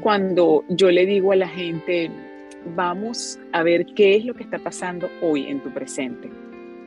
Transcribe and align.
cuando 0.00 0.64
yo 0.68 0.90
le 0.90 1.06
digo 1.06 1.32
a 1.32 1.36
la 1.36 1.48
gente, 1.48 2.10
vamos 2.74 3.38
a 3.52 3.62
ver 3.62 3.86
qué 3.86 4.16
es 4.16 4.24
lo 4.24 4.34
que 4.34 4.42
está 4.42 4.58
pasando 4.58 5.10
hoy 5.22 5.46
en 5.46 5.60
tu 5.60 5.70
presente. 5.70 6.30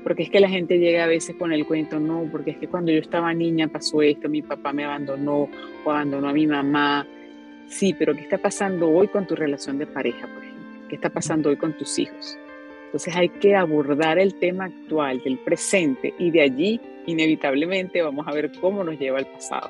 Porque 0.04 0.24
es 0.24 0.30
que 0.30 0.40
la 0.40 0.50
gente 0.50 0.80
llega 0.80 1.04
a 1.04 1.08
veces 1.08 1.36
con 1.36 1.52
el 1.52 1.66
cuento, 1.66 2.00
no, 2.00 2.28
porque 2.32 2.52
es 2.52 2.58
que 2.58 2.68
cuando 2.68 2.92
yo 2.92 3.00
estaba 3.00 3.34
niña 3.34 3.68
pasó 3.68 4.02
esto, 4.02 4.30
mi 4.30 4.42
papá 4.42 4.72
me 4.72 4.86
abandonó 4.86 5.50
o 5.84 5.92
abandonó 5.92 6.30
a 6.30 6.34
mi 6.34 6.48
mamá. 6.48 7.06
Sí, 7.68 7.94
pero 7.98 8.14
¿qué 8.14 8.22
está 8.22 8.38
pasando 8.38 8.90
hoy 8.90 9.08
con 9.08 9.28
tu 9.28 9.36
relación 9.36 9.78
de 9.78 9.86
pareja, 9.86 10.28
por 10.28 10.44
ejemplo? 10.44 10.88
¿Qué 10.88 10.96
está 10.96 11.10
pasando 11.10 11.50
hoy 11.50 11.58
con 11.58 11.74
tus 11.74 12.00
hijos? 12.00 12.38
Entonces 12.86 13.16
hay 13.18 13.28
que 13.28 13.56
abordar 13.56 14.18
el 14.18 14.36
tema 14.36 14.66
actual 14.66 15.22
del 15.22 15.38
presente 15.40 16.14
y 16.18 16.32
de 16.32 16.42
allí 16.42 16.80
inevitablemente 17.06 18.02
vamos 18.02 18.26
a 18.28 18.32
ver 18.32 18.50
cómo 18.62 18.86
nos 18.86 18.98
lleva 18.98 19.20
al 19.20 19.28
pasado. 19.28 19.70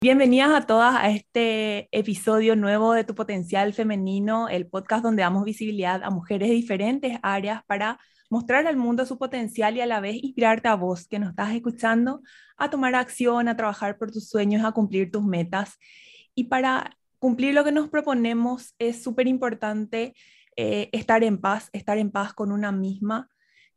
Bienvenidas 0.00 0.50
a 0.52 0.64
todas 0.64 0.94
a 0.94 1.10
este 1.10 1.88
episodio 1.90 2.54
nuevo 2.54 2.92
de 2.92 3.02
Tu 3.02 3.16
Potencial 3.16 3.74
Femenino, 3.74 4.48
el 4.48 4.68
podcast 4.68 5.02
donde 5.02 5.22
damos 5.22 5.42
visibilidad 5.42 6.04
a 6.04 6.10
mujeres 6.10 6.50
de 6.50 6.54
diferentes 6.54 7.18
áreas 7.20 7.64
para 7.66 7.98
mostrar 8.30 8.68
al 8.68 8.76
mundo 8.76 9.04
su 9.06 9.18
potencial 9.18 9.76
y 9.76 9.80
a 9.80 9.86
la 9.86 9.98
vez 9.98 10.22
inspirarte 10.22 10.68
a 10.68 10.76
vos 10.76 11.08
que 11.08 11.18
nos 11.18 11.30
estás 11.30 11.52
escuchando 11.52 12.22
a 12.56 12.70
tomar 12.70 12.94
acción, 12.94 13.48
a 13.48 13.56
trabajar 13.56 13.98
por 13.98 14.12
tus 14.12 14.28
sueños, 14.28 14.64
a 14.64 14.70
cumplir 14.70 15.10
tus 15.10 15.24
metas. 15.24 15.78
Y 16.32 16.44
para 16.44 16.96
cumplir 17.18 17.54
lo 17.54 17.64
que 17.64 17.72
nos 17.72 17.88
proponemos 17.88 18.76
es 18.78 19.02
súper 19.02 19.26
importante 19.26 20.14
eh, 20.54 20.90
estar 20.92 21.24
en 21.24 21.38
paz, 21.38 21.70
estar 21.72 21.98
en 21.98 22.12
paz 22.12 22.32
con 22.34 22.52
una 22.52 22.70
misma, 22.70 23.28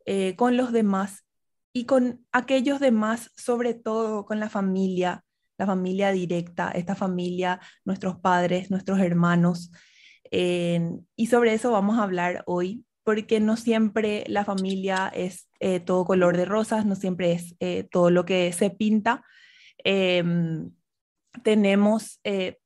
eh, 0.05 0.35
con 0.35 0.55
los 0.55 0.71
demás 0.71 1.25
y 1.73 1.85
con 1.85 2.23
aquellos 2.31 2.79
demás, 2.79 3.31
sobre 3.35 3.73
todo 3.73 4.23
con 4.27 4.39
la 4.39 4.49
familia 4.49 5.25
la 5.61 5.67
familia 5.67 6.11
directa, 6.11 6.71
esta 6.71 6.95
familia, 6.95 7.59
nuestros 7.85 8.17
padres, 8.17 8.71
nuestros 8.71 8.99
hermanos. 8.99 9.71
y 10.31 11.27
sobre 11.27 11.53
eso 11.53 11.71
vamos 11.71 11.99
a 11.99 12.03
hablar 12.03 12.43
hoy, 12.47 12.83
porque 13.03 13.39
no 13.39 13.57
siempre 13.57 14.23
la 14.27 14.43
familia 14.43 15.11
es 15.13 15.49
eh, 15.59 15.79
todo 15.79 16.05
color 16.05 16.35
de 16.35 16.45
rosas, 16.45 16.85
no 16.87 16.95
siempre 16.95 17.33
es 17.33 17.55
eh, 17.59 17.83
todo 17.91 18.09
lo 18.09 18.25
que 18.25 18.51
se 18.53 18.71
pinta. 18.71 19.23
Em, 19.83 20.71
tenemos 21.43 22.19
eh, 22.23 22.57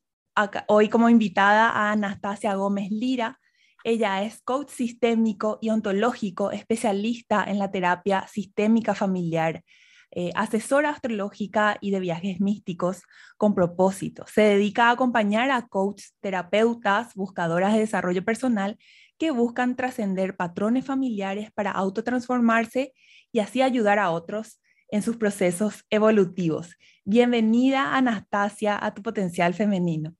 hoy 0.67 0.87
como 0.87 1.09
invitada 1.09 1.69
a 1.69 1.91
Anastasia 1.91 2.55
Gómez 2.55 2.91
Lira. 2.91 3.39
Ella 3.83 4.23
es 4.23 4.41
coach 4.41 4.69
sistémico 4.69 5.57
y 5.61 5.69
ontológico, 5.69 6.51
especialista 6.51 7.43
en 7.43 7.59
la 7.59 7.71
terapia 7.71 8.25
sistémica 8.27 8.95
familiar 8.95 9.63
eh, 10.17 10.31
asesora 10.33 10.91
astrológica 10.91 11.77
y 11.81 11.91
de 11.91 11.99
viajes 11.99 12.39
místicos 12.39 13.03
con 13.37 13.53
propósito. 13.53 14.23
Se 14.27 14.41
dedica 14.41 14.87
a 14.87 14.91
acompañar 14.91 15.51
a 15.51 15.67
coaches, 15.67 16.15
terapeutas, 16.21 17.13
buscadoras 17.15 17.73
de 17.73 17.79
desarrollo 17.79 18.23
personal 18.23 18.77
que 19.17 19.31
buscan 19.31 19.75
trascender 19.75 20.37
patrones 20.37 20.85
familiares 20.85 21.51
para 21.53 21.71
autotransformarse 21.71 22.93
y 23.33 23.39
así 23.39 23.61
ayudar 23.61 23.99
a 23.99 24.11
otros 24.11 24.61
en 24.89 25.01
sus 25.01 25.17
procesos 25.17 25.83
evolutivos. 25.89 26.75
Bienvenida, 27.03 27.95
Anastasia, 27.95 28.79
a 28.81 28.93
tu 28.93 29.01
potencial 29.01 29.53
femenino. 29.53 30.15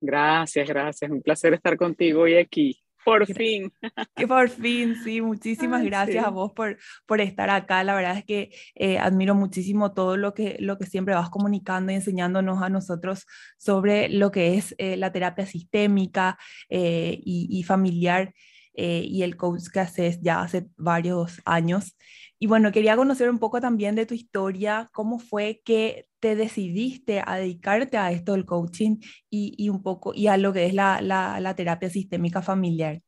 Gracias, 0.00 0.66
gracias. 0.66 1.10
Un 1.10 1.20
placer 1.20 1.52
estar 1.52 1.76
contigo 1.76 2.22
hoy 2.22 2.36
aquí. 2.36 2.81
Por 3.04 3.26
fin. 3.26 3.72
Que 4.14 4.26
por 4.28 4.48
fin, 4.48 4.96
sí. 5.02 5.20
Muchísimas 5.20 5.82
gracias 5.82 6.24
a 6.24 6.30
vos 6.30 6.52
por, 6.52 6.78
por 7.06 7.20
estar 7.20 7.50
acá. 7.50 7.82
La 7.84 7.94
verdad 7.94 8.18
es 8.18 8.24
que 8.24 8.50
eh, 8.74 8.98
admiro 8.98 9.34
muchísimo 9.34 9.92
todo 9.92 10.16
lo 10.16 10.34
que, 10.34 10.56
lo 10.60 10.78
que 10.78 10.86
siempre 10.86 11.14
vas 11.14 11.30
comunicando 11.30 11.92
y 11.92 11.96
enseñándonos 11.96 12.62
a 12.62 12.68
nosotros 12.68 13.26
sobre 13.58 14.08
lo 14.08 14.30
que 14.30 14.56
es 14.56 14.74
eh, 14.78 14.96
la 14.96 15.12
terapia 15.12 15.46
sistémica 15.46 16.38
eh, 16.68 17.18
y, 17.24 17.48
y, 17.50 17.62
familiar 17.64 18.32
y 18.74 19.22
el 19.22 19.36
coach 19.36 19.68
que 19.72 19.80
haces 19.80 20.20
ya 20.20 20.40
hace 20.40 20.66
varios 20.76 21.40
años. 21.44 21.96
Y 22.38 22.46
bueno, 22.46 22.72
quería 22.72 22.96
conocer 22.96 23.30
un 23.30 23.38
poco 23.38 23.60
también 23.60 23.94
de 23.94 24.06
tu 24.06 24.14
historia, 24.14 24.88
cómo 24.92 25.18
fue 25.18 25.62
que 25.64 26.08
te 26.18 26.34
decidiste 26.34 27.22
a 27.24 27.36
dedicarte 27.36 27.96
a 27.96 28.10
esto 28.10 28.32
del 28.32 28.46
coaching 28.46 28.96
y, 29.30 29.54
y 29.56 29.68
un 29.68 29.82
poco 29.82 30.12
y 30.14 30.26
a 30.26 30.36
lo 30.36 30.52
que 30.52 30.66
es 30.66 30.74
la, 30.74 31.00
la, 31.02 31.38
la, 31.40 31.54
terapia 31.54 31.88
sistémica 31.88 32.42
familiar. 32.42 33.00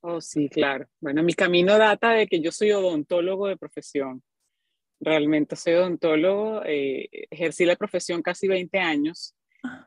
Oh, 0.00 0.20
sí, 0.20 0.48
claro. 0.48 0.86
Bueno, 1.00 1.22
mi 1.22 1.34
camino 1.34 1.78
data 1.78 2.12
de 2.12 2.26
que 2.26 2.40
yo 2.40 2.50
soy 2.50 2.72
odontólogo 2.72 3.46
de 3.46 3.56
profesión. 3.56 4.22
Realmente 4.98 5.56
soy 5.56 5.74
odontólogo, 5.74 6.62
eh, 6.64 7.08
ejercí 7.30 7.64
la 7.64 7.76
profesión 7.76 8.22
casi 8.22 8.48
20 8.48 8.78
años 8.78 9.34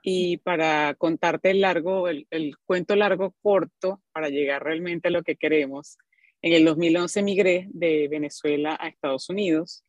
y 0.02 0.38
para 0.38 0.94
contarte 0.96 1.52
el 1.52 1.62
largo, 1.62 2.08
el, 2.08 2.28
el 2.30 2.56
cuento 2.66 2.96
largo 2.96 3.36
corto, 3.42 4.02
para 4.12 4.30
llegar 4.30 4.64
realmente 4.64 5.10
a 5.10 5.12
lo 5.12 5.24
que 5.24 5.36
queremos, 5.36 5.98
en 6.42 6.54
el 6.54 6.66
2011 6.66 7.24
migré 7.24 7.68
de 7.72 8.08
Venezuela 8.08 8.78
a 8.80 8.88
Estados 8.88 9.30
Unidos 9.30 9.84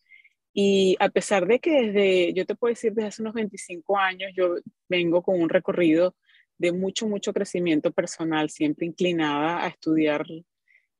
y 0.58 0.96
a 1.00 1.10
pesar 1.10 1.46
de 1.46 1.58
que 1.58 1.82
desde, 1.82 2.32
yo 2.32 2.46
te 2.46 2.54
puedo 2.54 2.72
decir, 2.72 2.94
desde 2.94 3.08
hace 3.08 3.20
unos 3.20 3.34
25 3.34 3.98
años 3.98 4.32
yo 4.34 4.54
vengo 4.88 5.22
con 5.22 5.38
un 5.38 5.50
recorrido 5.50 6.16
de 6.56 6.72
mucho, 6.72 7.06
mucho 7.06 7.34
crecimiento 7.34 7.92
personal, 7.92 8.48
siempre 8.48 8.86
inclinada 8.86 9.62
a 9.62 9.68
estudiar 9.68 10.24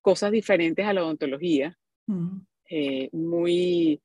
cosas 0.03 0.31
diferentes 0.31 0.85
a 0.87 0.93
la 0.93 1.03
odontología, 1.03 1.75
eh, 2.69 3.09
muy 3.13 4.03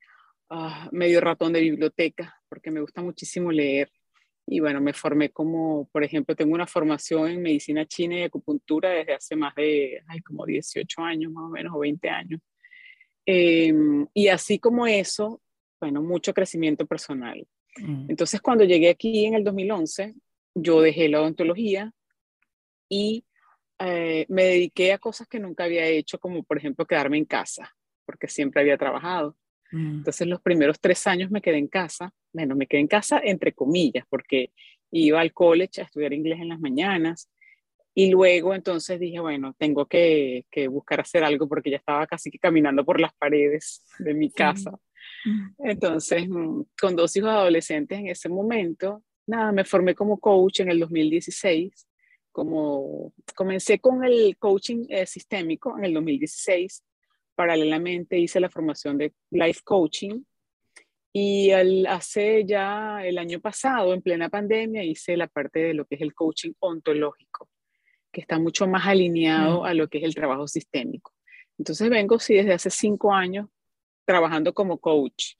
ah, 0.48 0.88
medio 0.90 1.20
ratón 1.20 1.52
de 1.52 1.60
biblioteca, 1.60 2.34
porque 2.48 2.70
me 2.70 2.80
gusta 2.80 3.02
muchísimo 3.02 3.52
leer 3.52 3.90
y 4.46 4.60
bueno, 4.60 4.80
me 4.80 4.92
formé 4.92 5.30
como, 5.30 5.88
por 5.92 6.04
ejemplo, 6.04 6.34
tengo 6.34 6.54
una 6.54 6.66
formación 6.66 7.30
en 7.30 7.42
medicina 7.42 7.86
china 7.86 8.16
y 8.18 8.22
acupuntura 8.22 8.90
desde 8.90 9.14
hace 9.14 9.36
más 9.36 9.54
de, 9.54 10.02
ay, 10.06 10.20
como 10.20 10.44
18 10.44 11.00
años 11.02 11.32
más 11.32 11.44
o 11.44 11.48
menos, 11.48 11.72
o 11.74 11.78
20 11.78 12.08
años. 12.08 12.40
Em, 13.24 14.06
y 14.12 14.28
así 14.28 14.58
como 14.58 14.86
eso, 14.86 15.40
bueno, 15.80 16.02
mucho 16.02 16.34
crecimiento 16.34 16.86
personal. 16.86 17.46
Mm. 17.76 18.06
Entonces, 18.10 18.40
cuando 18.40 18.64
llegué 18.64 18.90
aquí 18.90 19.24
en 19.26 19.34
el 19.34 19.44
2011, 19.44 20.14
yo 20.54 20.80
dejé 20.80 21.08
la 21.08 21.20
odontología 21.20 21.92
y 22.88 23.24
eh, 23.78 24.26
me 24.28 24.44
dediqué 24.44 24.92
a 24.92 24.98
cosas 24.98 25.28
que 25.28 25.38
nunca 25.38 25.64
había 25.64 25.86
hecho, 25.86 26.18
como 26.18 26.42
por 26.42 26.58
ejemplo 26.58 26.84
quedarme 26.84 27.16
en 27.16 27.24
casa, 27.24 27.74
porque 28.04 28.28
siempre 28.28 28.60
había 28.60 28.76
trabajado. 28.76 29.36
Mm. 29.70 29.98
Entonces, 29.98 30.26
los 30.26 30.42
primeros 30.42 30.80
tres 30.80 31.06
años 31.06 31.30
me 31.30 31.40
quedé 31.40 31.58
en 31.58 31.68
casa 31.68 32.12
bueno, 32.32 32.56
me 32.56 32.66
quedé 32.66 32.80
en 32.80 32.88
casa 32.88 33.20
entre 33.22 33.52
comillas, 33.52 34.04
porque 34.08 34.52
iba 34.90 35.20
al 35.20 35.32
college 35.32 35.80
a 35.80 35.84
estudiar 35.84 36.12
inglés 36.12 36.40
en 36.40 36.48
las 36.48 36.60
mañanas 36.60 37.30
y 37.94 38.10
luego 38.10 38.54
entonces 38.54 38.98
dije, 38.98 39.20
bueno, 39.20 39.54
tengo 39.58 39.86
que, 39.86 40.46
que 40.50 40.68
buscar 40.68 41.00
hacer 41.00 41.24
algo 41.24 41.46
porque 41.46 41.70
ya 41.70 41.76
estaba 41.76 42.06
casi 42.06 42.30
que 42.30 42.38
caminando 42.38 42.84
por 42.84 43.00
las 43.00 43.12
paredes 43.14 43.84
de 43.98 44.14
mi 44.14 44.30
casa. 44.30 44.78
Entonces, 45.58 46.28
mm, 46.28 46.62
con 46.80 46.96
dos 46.96 47.14
hijos 47.16 47.30
adolescentes 47.30 47.98
en 47.98 48.08
ese 48.08 48.28
momento, 48.28 49.02
nada, 49.26 49.52
me 49.52 49.64
formé 49.64 49.94
como 49.94 50.18
coach 50.18 50.60
en 50.60 50.70
el 50.70 50.80
2016. 50.80 51.86
Como 52.30 53.12
comencé 53.34 53.78
con 53.78 54.04
el 54.04 54.38
coaching 54.38 54.86
eh, 54.88 55.04
sistémico 55.04 55.76
en 55.76 55.84
el 55.84 55.94
2016, 55.94 56.82
paralelamente 57.34 58.18
hice 58.18 58.40
la 58.40 58.48
formación 58.48 58.96
de 58.96 59.12
life 59.30 59.60
coaching 59.64 60.22
y 61.12 61.50
hace 61.50 62.44
ya 62.46 63.04
el 63.04 63.18
año 63.18 63.38
pasado, 63.40 63.92
en 63.92 64.00
plena 64.00 64.30
pandemia, 64.30 64.82
hice 64.82 65.16
la 65.16 65.26
parte 65.26 65.60
de 65.60 65.74
lo 65.74 65.84
que 65.84 65.96
es 65.96 66.00
el 66.00 66.14
coaching 66.14 66.52
ontológico, 66.58 67.50
que 68.10 68.22
está 68.22 68.38
mucho 68.38 68.66
más 68.66 68.86
alineado 68.86 69.60
mm. 69.60 69.64
a 69.64 69.74
lo 69.74 69.88
que 69.88 69.98
es 69.98 70.04
el 70.04 70.14
trabajo 70.14 70.48
sistémico. 70.48 71.12
Entonces 71.58 71.90
vengo, 71.90 72.18
sí, 72.18 72.34
desde 72.34 72.54
hace 72.54 72.70
cinco 72.70 73.12
años 73.12 73.48
trabajando 74.06 74.54
como 74.54 74.78
coach. 74.78 75.34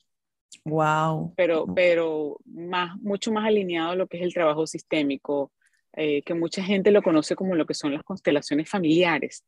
Wow. 0.66 1.32
Pero, 1.36 1.64
pero 1.74 2.38
más, 2.44 2.94
mucho 3.00 3.32
más 3.32 3.46
alineado 3.46 3.92
a 3.92 3.96
lo 3.96 4.06
que 4.06 4.18
es 4.18 4.22
el 4.24 4.34
trabajo 4.34 4.66
sistémico, 4.66 5.52
eh, 5.94 6.22
que 6.22 6.34
mucha 6.34 6.62
gente 6.62 6.90
lo 6.90 7.02
conoce 7.02 7.34
como 7.34 7.54
lo 7.54 7.64
que 7.64 7.74
son 7.74 7.94
las 7.94 8.02
constelaciones 8.02 8.68
familiares, 8.68 9.44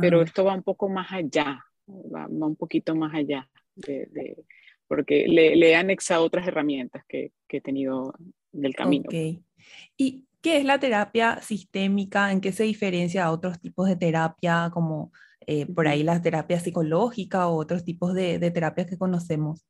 pero 0.00 0.22
esto 0.22 0.44
va 0.44 0.54
un 0.54 0.62
poco 0.64 0.88
más 0.88 1.12
allá, 1.12 1.64
va, 1.88 2.26
un 2.26 2.56
poquito 2.56 2.96
más 2.96 3.14
allá 3.14 3.48
de 3.76 4.08
porque 4.88 5.26
le, 5.28 5.56
le, 5.56 5.70
he 5.70 5.76
anexado 5.76 6.24
otras 6.24 6.46
herramientas 6.46 7.04
que, 7.08 7.32
que 7.48 7.58
he 7.58 7.60
tenido 7.60 8.14
del 8.52 8.74
camino. 8.74 9.04
Okay. 9.06 9.42
¿Y 9.96 10.24
qué 10.40 10.58
es 10.58 10.64
la 10.64 10.78
terapia 10.78 11.40
sistémica? 11.40 12.30
¿En 12.32 12.40
qué 12.40 12.52
se 12.52 12.64
diferencia 12.64 13.24
a 13.24 13.32
otros 13.32 13.60
tipos 13.60 13.88
de 13.88 13.96
terapia, 13.96 14.70
como 14.72 15.12
eh, 15.46 15.66
por 15.66 15.88
ahí 15.88 16.02
las 16.02 16.22
terapias 16.22 16.62
psicológicas 16.62 17.46
o 17.46 17.54
otros 17.54 17.84
tipos 17.84 18.14
de, 18.14 18.38
de 18.38 18.50
terapias 18.50 18.86
que 18.86 18.98
conocemos? 18.98 19.66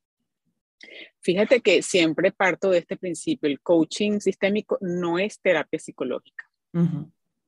Fíjate 1.21 1.61
que 1.61 1.83
siempre 1.83 2.33
parto 2.33 2.71
de 2.71 2.79
este 2.79 2.97
principio, 2.97 3.49
el 3.49 3.61
coaching 3.61 4.21
sistémico 4.21 4.79
no 4.81 5.19
es 5.19 5.41
terapia 5.41 5.79
psicológica. 5.79 6.45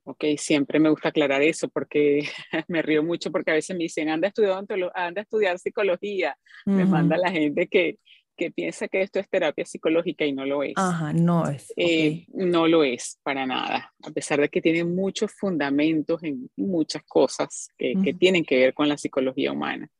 Ok, 0.08 0.24
siempre 0.38 0.78
me 0.78 0.88
gusta 0.88 1.08
aclarar 1.08 1.42
eso 1.42 1.68
porque 1.68 2.20
me 2.68 2.80
río 2.80 3.02
mucho 3.02 3.32
porque 3.32 3.50
a 3.50 3.54
veces 3.54 3.76
me 3.76 3.82
dicen, 3.82 4.08
anda 4.08 4.26
a 4.26 4.30
estudiar, 4.30 4.64
anda 4.94 5.20
a 5.20 5.22
estudiar 5.22 5.58
psicología. 5.58 6.36
Me 6.64 6.84
manda 6.84 7.16
la 7.16 7.30
gente 7.30 7.66
que, 7.66 7.98
que 8.36 8.52
piensa 8.52 8.86
que 8.86 9.02
esto 9.02 9.18
es 9.18 9.28
terapia 9.28 9.64
psicológica 9.64 10.24
y 10.24 10.32
no 10.32 10.46
lo 10.46 10.62
es. 10.62 10.74
Ajá, 10.76 11.12
no 11.12 11.48
es. 11.48 11.72
Eh, 11.76 12.24
no 12.34 12.68
lo 12.68 12.84
es 12.84 13.18
para 13.24 13.46
nada, 13.46 13.92
a 14.04 14.10
pesar 14.10 14.40
de 14.40 14.48
que 14.48 14.62
tiene 14.62 14.84
muchos 14.84 15.32
fundamentos 15.32 16.22
en 16.22 16.48
muchas 16.56 17.02
cosas 17.02 17.70
que, 17.76 17.94
que 18.04 18.14
tienen 18.14 18.44
que 18.44 18.58
ver 18.58 18.74
con 18.74 18.88
la 18.88 18.96
psicología 18.96 19.50
humana. 19.50 19.90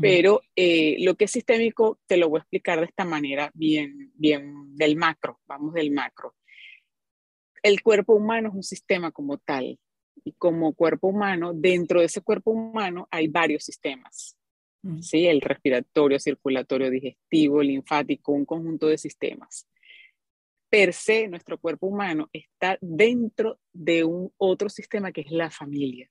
Pero 0.00 0.42
eh, 0.54 0.96
lo 1.00 1.14
que 1.14 1.24
es 1.24 1.30
sistémico 1.30 1.98
te 2.06 2.18
lo 2.18 2.28
voy 2.28 2.38
a 2.38 2.42
explicar 2.42 2.80
de 2.80 2.86
esta 2.86 3.04
manera, 3.04 3.50
bien, 3.54 4.12
bien 4.14 4.76
del 4.76 4.96
macro, 4.96 5.40
vamos 5.46 5.72
del 5.72 5.90
macro. 5.90 6.34
El 7.62 7.82
cuerpo 7.82 8.14
humano 8.14 8.48
es 8.48 8.54
un 8.54 8.62
sistema 8.62 9.10
como 9.10 9.38
tal, 9.38 9.78
y 10.24 10.32
como 10.32 10.74
cuerpo 10.74 11.08
humano, 11.08 11.52
dentro 11.54 12.00
de 12.00 12.06
ese 12.06 12.20
cuerpo 12.20 12.50
humano 12.50 13.08
hay 13.10 13.28
varios 13.28 13.64
sistemas. 13.64 14.36
Mm. 14.82 15.00
¿sí? 15.00 15.26
El 15.26 15.40
respiratorio, 15.40 16.18
circulatorio, 16.18 16.90
digestivo, 16.90 17.62
linfático, 17.62 18.32
un 18.32 18.44
conjunto 18.44 18.86
de 18.86 18.98
sistemas. 18.98 19.66
Per 20.70 20.92
se, 20.92 21.28
nuestro 21.28 21.58
cuerpo 21.58 21.88
humano 21.88 22.28
está 22.32 22.78
dentro 22.80 23.58
de 23.72 24.04
un 24.04 24.32
otro 24.36 24.68
sistema 24.68 25.12
que 25.12 25.22
es 25.22 25.30
la 25.30 25.50
familia. 25.50 26.08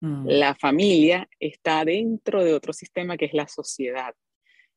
Mm. 0.00 0.26
La 0.26 0.54
familia 0.54 1.28
está 1.40 1.84
dentro 1.84 2.44
de 2.44 2.54
otro 2.54 2.72
sistema 2.72 3.16
que 3.16 3.24
es 3.26 3.34
la 3.34 3.48
sociedad, 3.48 4.14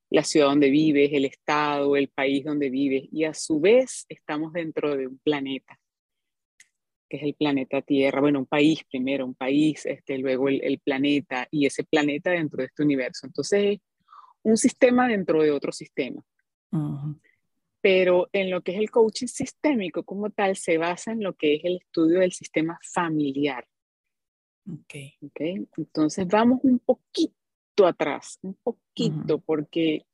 la 0.10 0.24
ciudad 0.24 0.48
donde 0.48 0.70
vives, 0.70 1.12
el 1.14 1.26
estado, 1.26 1.96
el 1.96 2.10
país 2.10 2.44
donde 2.44 2.70
vives, 2.70 3.08
y 3.12 3.26
a 3.26 3.34
su 3.34 3.60
vez 3.60 4.06
estamos 4.10 4.54
dentro 4.54 4.96
de 4.96 5.08
un 5.08 5.20
planeta, 5.20 5.80
que 7.08 7.18
es 7.18 7.24
el 7.24 7.36
planeta 7.36 7.82
Tierra. 7.82 8.20
Bueno, 8.20 8.40
un 8.40 8.46
país 8.46 8.84
primero, 8.90 9.26
un 9.26 9.36
país, 9.36 9.86
este, 9.86 10.18
luego 10.18 10.50
el, 10.50 10.80
planeta, 10.80 11.48
y 11.52 11.66
ese 11.66 11.84
planeta 11.84 12.32
dentro 12.32 12.58
de 12.58 12.66
este 12.66 12.84
universo. 12.84 13.28
Entonces, 13.28 13.80
un 14.44 14.58
sistema 14.58 15.08
dentro 15.08 15.44
de 15.44 15.52
otro 15.52 15.72
sistema. 15.72 16.24
Pero 17.82 18.30
en 18.34 18.50
lo 18.50 18.62
que 18.62 18.74
es 18.74 18.80
el 18.80 18.92
coaching 18.92 19.28
sistémico 19.28 20.04
como 20.04 20.32
tal, 20.32 20.56
se 20.56 20.78
basa 20.78 21.12
en 21.12 21.24
lo 21.24 21.34
que 21.36 21.56
es 21.56 21.66
el 21.66 21.78
estudio 21.78 22.20
del 22.20 22.32
sistema 22.32 22.80
familiar. 22.94 23.66
Okay. 24.84 25.16
ok. 25.22 25.68
Entonces 25.78 26.28
vamos 26.28 26.60
un 26.64 26.80
poquito 26.80 27.39
atrás, 27.86 28.40
un 28.42 28.56
poquito, 28.64 29.40
porque 29.40 30.06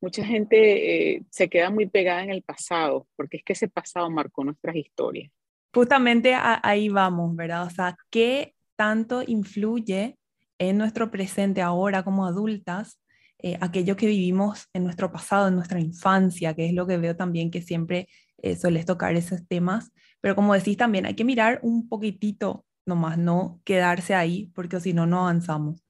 mucha 0.00 0.24
gente 0.24 1.14
eh, 1.14 1.22
se 1.30 1.48
queda 1.48 1.70
muy 1.70 1.86
pegada 1.86 2.22
en 2.22 2.30
el 2.30 2.42
pasado, 2.42 3.06
porque 3.16 3.38
es 3.38 3.44
que 3.44 3.52
ese 3.54 3.68
pasado 3.68 4.10
marcó 4.10 4.44
nuestras 4.44 4.76
historias. 4.76 5.30
Justamente 5.74 6.34
ahí 6.34 6.88
vamos, 6.88 7.36
¿verdad? 7.36 7.66
O 7.66 7.70
sea, 7.70 7.96
¿qué 8.10 8.54
tanto 8.76 9.22
influye 9.26 10.18
en 10.58 10.78
nuestro 10.78 11.10
presente 11.10 11.60
ahora 11.60 12.02
como 12.02 12.26
adultas 12.26 12.98
eh, 13.38 13.58
aquello 13.60 13.96
que 13.96 14.06
vivimos 14.06 14.68
en 14.72 14.84
nuestro 14.84 15.12
pasado, 15.12 15.48
en 15.48 15.56
nuestra 15.56 15.78
infancia, 15.78 16.54
que 16.54 16.66
es 16.66 16.72
lo 16.72 16.86
que 16.86 16.96
veo 16.96 17.14
también 17.14 17.50
que 17.50 17.60
siempre 17.60 18.08
eh, 18.38 18.56
sueles 18.56 18.86
tocar 18.86 19.14
esos 19.16 19.46
temas? 19.46 19.92
Pero 20.20 20.34
como 20.34 20.54
decís 20.54 20.76
también, 20.76 21.04
hay 21.04 21.14
que 21.14 21.24
mirar 21.24 21.60
un 21.62 21.88
poquitito 21.88 22.64
nomás 22.86 23.18
no 23.18 23.60
quedarse 23.64 24.14
ahí, 24.14 24.50
porque 24.54 24.80
si 24.80 24.94
no, 24.94 25.06
no 25.06 25.20
avanzamos. 25.20 25.85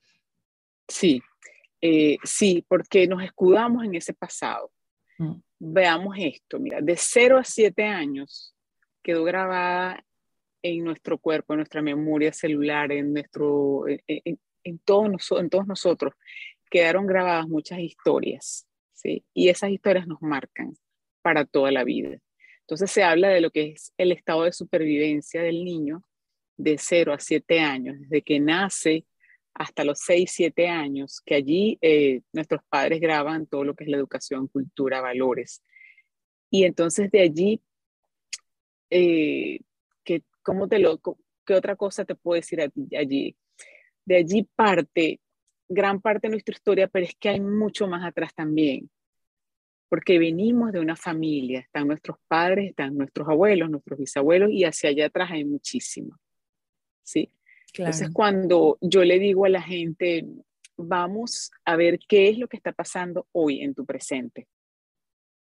Sí, 0.88 1.20
eh, 1.80 2.16
sí, 2.24 2.64
porque 2.68 3.06
nos 3.06 3.22
escudamos 3.22 3.84
en 3.84 3.94
ese 3.94 4.14
pasado. 4.14 4.70
Mm. 5.18 5.34
Veamos 5.58 6.16
esto, 6.18 6.58
mira, 6.58 6.80
de 6.80 6.96
0 6.96 7.38
a 7.38 7.44
7 7.44 7.84
años 7.84 8.54
quedó 9.02 9.24
grabada 9.24 10.04
en 10.62 10.84
nuestro 10.84 11.18
cuerpo, 11.18 11.52
en 11.52 11.58
nuestra 11.58 11.80
memoria 11.80 12.32
celular, 12.32 12.90
en, 12.92 13.12
nuestro, 13.12 13.84
en, 13.88 14.40
en 14.64 14.78
todos 14.80 15.66
nosotros, 15.66 16.12
quedaron 16.70 17.06
grabadas 17.06 17.46
muchas 17.46 17.78
historias, 17.78 18.66
¿sí? 18.92 19.24
Y 19.32 19.48
esas 19.48 19.70
historias 19.70 20.06
nos 20.06 20.20
marcan 20.20 20.76
para 21.22 21.44
toda 21.44 21.70
la 21.70 21.84
vida. 21.84 22.18
Entonces 22.62 22.90
se 22.90 23.04
habla 23.04 23.28
de 23.28 23.40
lo 23.40 23.50
que 23.50 23.70
es 23.70 23.92
el 23.96 24.10
estado 24.10 24.42
de 24.42 24.52
supervivencia 24.52 25.40
del 25.40 25.64
niño 25.64 26.02
de 26.56 26.76
0 26.78 27.12
a 27.12 27.20
7 27.20 27.60
años, 27.60 27.96
desde 28.00 28.22
que 28.22 28.40
nace 28.40 29.06
hasta 29.58 29.84
los 29.84 30.00
6, 30.00 30.30
7 30.32 30.68
años, 30.68 31.20
que 31.24 31.34
allí 31.34 31.78
eh, 31.80 32.20
nuestros 32.32 32.62
padres 32.68 33.00
graban 33.00 33.46
todo 33.46 33.64
lo 33.64 33.74
que 33.74 33.84
es 33.84 33.90
la 33.90 33.96
educación, 33.96 34.48
cultura, 34.48 35.00
valores. 35.00 35.62
Y 36.50 36.64
entonces 36.64 37.10
de 37.10 37.20
allí, 37.20 37.62
eh, 38.90 39.60
que, 40.04 40.22
¿cómo 40.42 40.68
te 40.68 40.78
lo, 40.78 41.00
¿qué 41.44 41.54
otra 41.54 41.76
cosa 41.76 42.04
te 42.04 42.14
puedo 42.14 42.36
decir 42.40 42.60
allí? 42.60 43.36
De 44.04 44.16
allí 44.16 44.48
parte 44.54 45.20
gran 45.68 46.00
parte 46.00 46.28
de 46.28 46.32
nuestra 46.32 46.54
historia, 46.54 46.88
pero 46.88 47.04
es 47.04 47.14
que 47.16 47.28
hay 47.28 47.40
mucho 47.40 47.88
más 47.88 48.04
atrás 48.04 48.34
también, 48.34 48.90
porque 49.88 50.18
venimos 50.18 50.72
de 50.72 50.80
una 50.80 50.96
familia, 50.96 51.60
están 51.60 51.88
nuestros 51.88 52.16
padres, 52.28 52.70
están 52.70 52.96
nuestros 52.96 53.28
abuelos, 53.28 53.70
nuestros 53.70 53.98
bisabuelos, 53.98 54.50
y 54.50 54.64
hacia 54.64 54.90
allá 54.90 55.06
atrás 55.06 55.30
hay 55.32 55.44
muchísimo. 55.44 56.16
¿sí? 57.02 57.30
Entonces, 57.76 58.10
cuando 58.12 58.78
yo 58.80 59.04
le 59.04 59.18
digo 59.18 59.44
a 59.44 59.48
la 59.48 59.62
gente, 59.62 60.24
vamos 60.76 61.50
a 61.64 61.76
ver 61.76 61.98
qué 62.08 62.28
es 62.28 62.38
lo 62.38 62.48
que 62.48 62.56
está 62.56 62.72
pasando 62.72 63.26
hoy 63.32 63.62
en 63.62 63.74
tu 63.74 63.84
presente. 63.84 64.46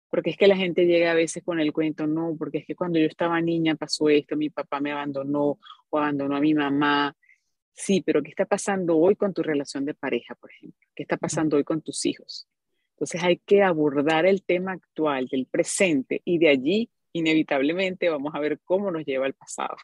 Porque 0.10 0.30
es 0.30 0.38
que 0.38 0.48
la 0.48 0.56
gente 0.56 0.86
llega 0.86 1.12
a 1.12 1.16
veces 1.16 1.44
con 1.44 1.60
el 1.60 1.74
cuento, 1.74 2.06
no, 2.06 2.36
porque 2.38 2.60
es 2.60 2.66
que 2.66 2.76
cuando 2.76 3.00
yo 3.00 3.08
estaba 3.08 3.42
niña 3.42 3.76
pasó 3.76 4.10
esto, 4.10 4.36
mi 4.36 4.50
papá 4.50 4.80
me 4.80 4.92
abandonó 4.92 5.58
o 5.90 5.98
abandonó 5.98 6.36
a 6.36 6.40
mi 6.40 6.54
mamá. 6.54 7.16
Sí, 7.74 8.02
pero 8.02 8.22
¿qué 8.22 8.30
está 8.30 8.46
pasando 8.46 8.98
hoy 8.98 9.16
con 9.16 9.34
tu 9.34 9.42
relación 9.42 9.86
de 9.86 9.96
pareja, 9.96 10.36
por 10.36 10.52
ejemplo? 10.52 10.88
¿Qué 10.96 11.04
está 11.04 11.18
pasando 11.18 11.58
hoy 11.58 11.64
con 11.64 11.82
tus 11.82 12.06
hijos? 12.06 12.48
Entonces 12.96 13.24
hay 13.24 13.38
que 13.38 13.64
abordar 13.64 14.28
el 14.28 14.44
tema 14.44 14.74
actual, 14.74 15.28
del 15.32 15.48
presente, 15.48 16.22
y 16.26 16.38
de 16.38 16.50
allí, 16.50 16.90
inevitablemente, 17.14 18.10
vamos 18.10 18.36
a 18.36 18.40
ver 18.40 18.60
cómo 18.64 18.92
nos 18.92 19.04
lleva 19.06 19.26
al 19.26 19.34
pasado. 19.34 19.76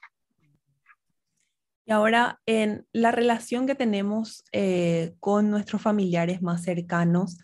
Y 1.90 1.92
ahora, 1.92 2.40
en 2.46 2.86
la 2.94 3.10
relación 3.10 3.66
que 3.66 3.74
tenemos 3.74 4.44
eh, 4.52 5.16
con 5.20 5.50
nuestros 5.50 5.82
familiares 5.82 6.40
más 6.40 6.62
cercanos, 6.62 7.40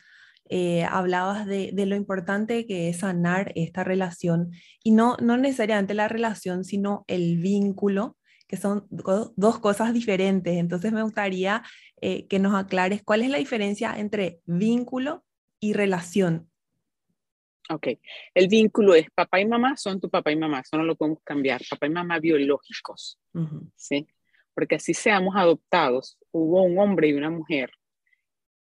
eh, 0.50 0.84
hablabas 0.84 1.48
de, 1.48 1.74
lo 1.74 1.96
importante 1.96 2.68
que 2.68 2.90
es 2.90 3.00
sanar 3.00 3.52
esta 3.56 3.84
relación 3.84 4.52
y 4.84 4.92
no, 4.92 5.18
no 5.20 5.38
necesariamente 5.38 5.96
la 5.96 6.10
relación, 6.10 6.64
sino 6.64 7.06
el 7.08 7.40
vínculo, 7.40 8.18
que 8.48 8.56
son 8.56 8.86
dos 8.92 9.58
cosas 9.58 9.96
diferentes. 9.96 10.56
Entonces 10.56 10.92
me 10.92 11.02
gustaría 11.02 11.64
eh, 12.00 12.28
que 12.28 12.38
nos 12.38 12.54
aclares 12.54 13.02
cuál 13.04 13.24
es 13.24 13.32
la 13.32 13.40
diferencia 13.40 13.96
entre 13.98 14.42
vínculo 14.46 15.26
y 15.60 15.74
relación. 15.74 16.52
Ok, 17.72 17.88
el 18.36 18.48
vínculo 18.48 18.94
es 18.94 19.08
papá 19.10 19.40
y 19.40 19.48
mamá, 19.48 19.76
son 19.76 20.00
tu 20.00 20.08
papá 20.08 20.32
y 20.32 20.36
mamá, 20.36 20.60
eso 20.60 20.78
no 20.78 20.84
lo 20.84 20.96
podemos 20.96 21.24
cambiar, 21.24 21.64
papá 21.68 21.88
y 21.88 21.90
mamá 21.90 22.20
biológicos, 22.20 23.20
¿sí? 23.76 24.08
Porque 24.56 24.76
así 24.76 24.94
seamos 24.94 25.36
adoptados, 25.36 26.18
hubo 26.32 26.64
un 26.64 26.80
hombre 26.80 27.10
y 27.10 27.14
una 27.14 27.30
mujer 27.30 27.70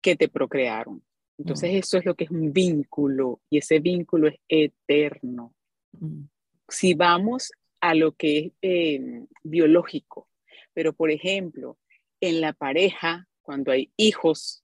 que 0.01 0.15
te 0.15 0.27
procrearon. 0.27 1.01
Entonces 1.37 1.71
mm. 1.71 1.75
eso 1.75 1.97
es 1.97 2.05
lo 2.05 2.15
que 2.15 2.25
es 2.25 2.29
un 2.29 2.51
vínculo 2.51 3.41
y 3.49 3.59
ese 3.59 3.79
vínculo 3.79 4.27
es 4.27 4.35
eterno. 4.49 5.55
Mm. 5.93 6.23
Si 6.67 6.93
vamos 6.93 7.51
a 7.79 7.95
lo 7.95 8.11
que 8.15 8.37
es 8.37 8.53
em, 8.61 9.27
biológico, 9.43 10.27
pero 10.73 10.93
por 10.93 11.09
ejemplo, 11.09 11.77
en 12.19 12.41
la 12.41 12.53
pareja, 12.53 13.27
cuando 13.41 13.71
hay 13.71 13.91
hijos, 13.95 14.63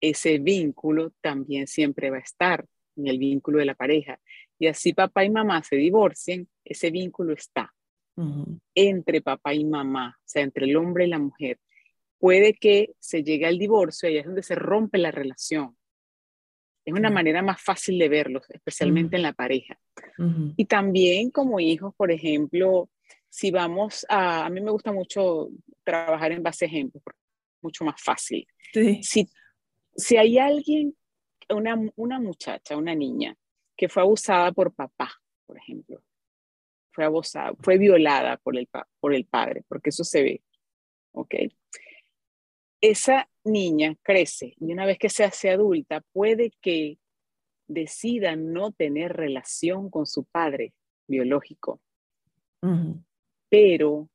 ese 0.00 0.38
vínculo 0.38 1.12
también 1.20 1.68
siempre 1.68 2.10
va 2.10 2.16
a 2.16 2.20
estar 2.20 2.66
en 2.96 3.06
el 3.06 3.18
vínculo 3.18 3.58
de 3.58 3.66
la 3.66 3.74
pareja. 3.74 4.18
Y 4.58 4.66
así 4.66 4.92
papá 4.92 5.24
y 5.24 5.30
mamá 5.30 5.62
se 5.62 5.76
divorcien, 5.76 6.48
ese 6.64 6.90
vínculo 6.90 7.32
está 7.34 7.75
entre 8.74 9.20
papá 9.20 9.54
y 9.54 9.64
mamá, 9.64 10.16
o 10.18 10.22
sea, 10.24 10.42
entre 10.42 10.66
el 10.66 10.76
hombre 10.76 11.06
y 11.06 11.08
la 11.08 11.18
mujer. 11.18 11.58
Puede 12.18 12.54
que 12.54 12.94
se 12.98 13.22
llegue 13.22 13.46
al 13.46 13.58
divorcio 13.58 14.08
y 14.08 14.18
es 14.18 14.24
donde 14.24 14.42
se 14.42 14.54
rompe 14.54 14.98
la 14.98 15.10
relación. 15.10 15.76
Es 16.84 16.94
una 16.94 17.10
manera 17.10 17.42
más 17.42 17.60
fácil 17.60 17.98
de 17.98 18.08
verlo, 18.08 18.40
especialmente 18.48 19.16
en 19.16 19.22
la 19.22 19.32
pareja. 19.32 19.78
Y 20.56 20.64
también 20.66 21.30
como 21.30 21.60
hijos, 21.60 21.94
por 21.96 22.10
ejemplo, 22.10 22.88
si 23.28 23.50
vamos 23.50 24.06
a, 24.08 24.46
a 24.46 24.50
mí 24.50 24.60
me 24.60 24.70
gusta 24.70 24.92
mucho 24.92 25.48
trabajar 25.84 26.32
en 26.32 26.42
base 26.42 26.64
a 26.64 26.68
ejemplos, 26.68 27.02
mucho 27.60 27.84
más 27.84 28.00
fácil. 28.00 28.46
Si, 29.02 29.28
si 29.94 30.16
hay 30.16 30.38
alguien 30.38 30.96
una, 31.50 31.76
una 31.96 32.18
muchacha, 32.18 32.76
una 32.76 32.94
niña, 32.94 33.36
que 33.76 33.88
fue 33.88 34.02
abusada 34.02 34.52
por 34.52 34.74
papá, 34.74 35.10
por 35.44 35.58
ejemplo, 35.58 36.02
fue 36.96 37.04
abusada, 37.04 37.52
fue 37.60 37.76
violada 37.76 38.38
por 38.38 38.56
el, 38.56 38.68
por 39.00 39.14
el 39.14 39.26
padre, 39.26 39.62
porque 39.68 39.90
eso 39.90 40.02
se 40.02 40.22
ve, 40.22 40.42
¿ok? 41.12 41.34
Esa 42.80 43.28
niña 43.44 43.96
crece 44.02 44.54
y 44.58 44.72
una 44.72 44.86
vez 44.86 44.98
que 44.98 45.10
se 45.10 45.22
hace 45.22 45.50
adulta 45.50 46.02
puede 46.12 46.52
que 46.62 46.98
decida 47.68 48.34
no 48.34 48.72
tener 48.72 49.12
relación 49.12 49.90
con 49.90 50.06
su 50.06 50.24
padre 50.24 50.72
biológico. 51.06 51.80
Pero 53.50 54.08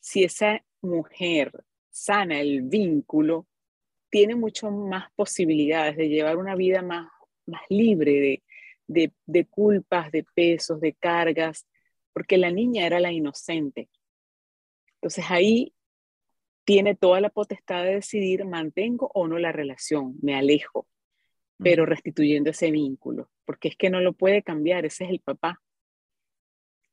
si 0.00 0.24
esa 0.24 0.64
mujer 0.80 1.52
sana 1.90 2.40
el 2.40 2.62
vínculo, 2.62 3.46
tiene 4.10 4.34
mucho 4.34 4.70
más 4.70 5.10
posibilidades 5.14 5.96
de 5.96 6.08
llevar 6.08 6.38
una 6.38 6.56
vida 6.56 6.82
más, 6.82 7.08
más 7.46 7.62
libre 7.68 8.42
de, 8.86 9.12
de 9.26 9.46
culpas, 9.46 10.10
de 10.10 10.24
pesos, 10.34 10.80
de 10.80 10.94
cargas, 10.94 11.66
porque 12.14 12.38
la 12.38 12.50
niña 12.50 12.86
era 12.86 13.00
la 13.00 13.12
inocente. 13.12 13.90
Entonces 14.94 15.26
ahí 15.28 15.74
tiene 16.64 16.94
toda 16.94 17.20
la 17.20 17.28
potestad 17.28 17.84
de 17.84 17.96
decidir 17.96 18.46
mantengo 18.46 19.10
o 19.12 19.28
no 19.28 19.38
la 19.38 19.52
relación, 19.52 20.16
me 20.22 20.34
alejo, 20.34 20.86
pero 21.58 21.84
restituyendo 21.84 22.50
ese 22.50 22.70
vínculo, 22.70 23.28
porque 23.44 23.68
es 23.68 23.76
que 23.76 23.90
no 23.90 24.00
lo 24.00 24.14
puede 24.14 24.42
cambiar, 24.42 24.86
ese 24.86 25.04
es 25.04 25.10
el 25.10 25.20
papá. 25.20 25.60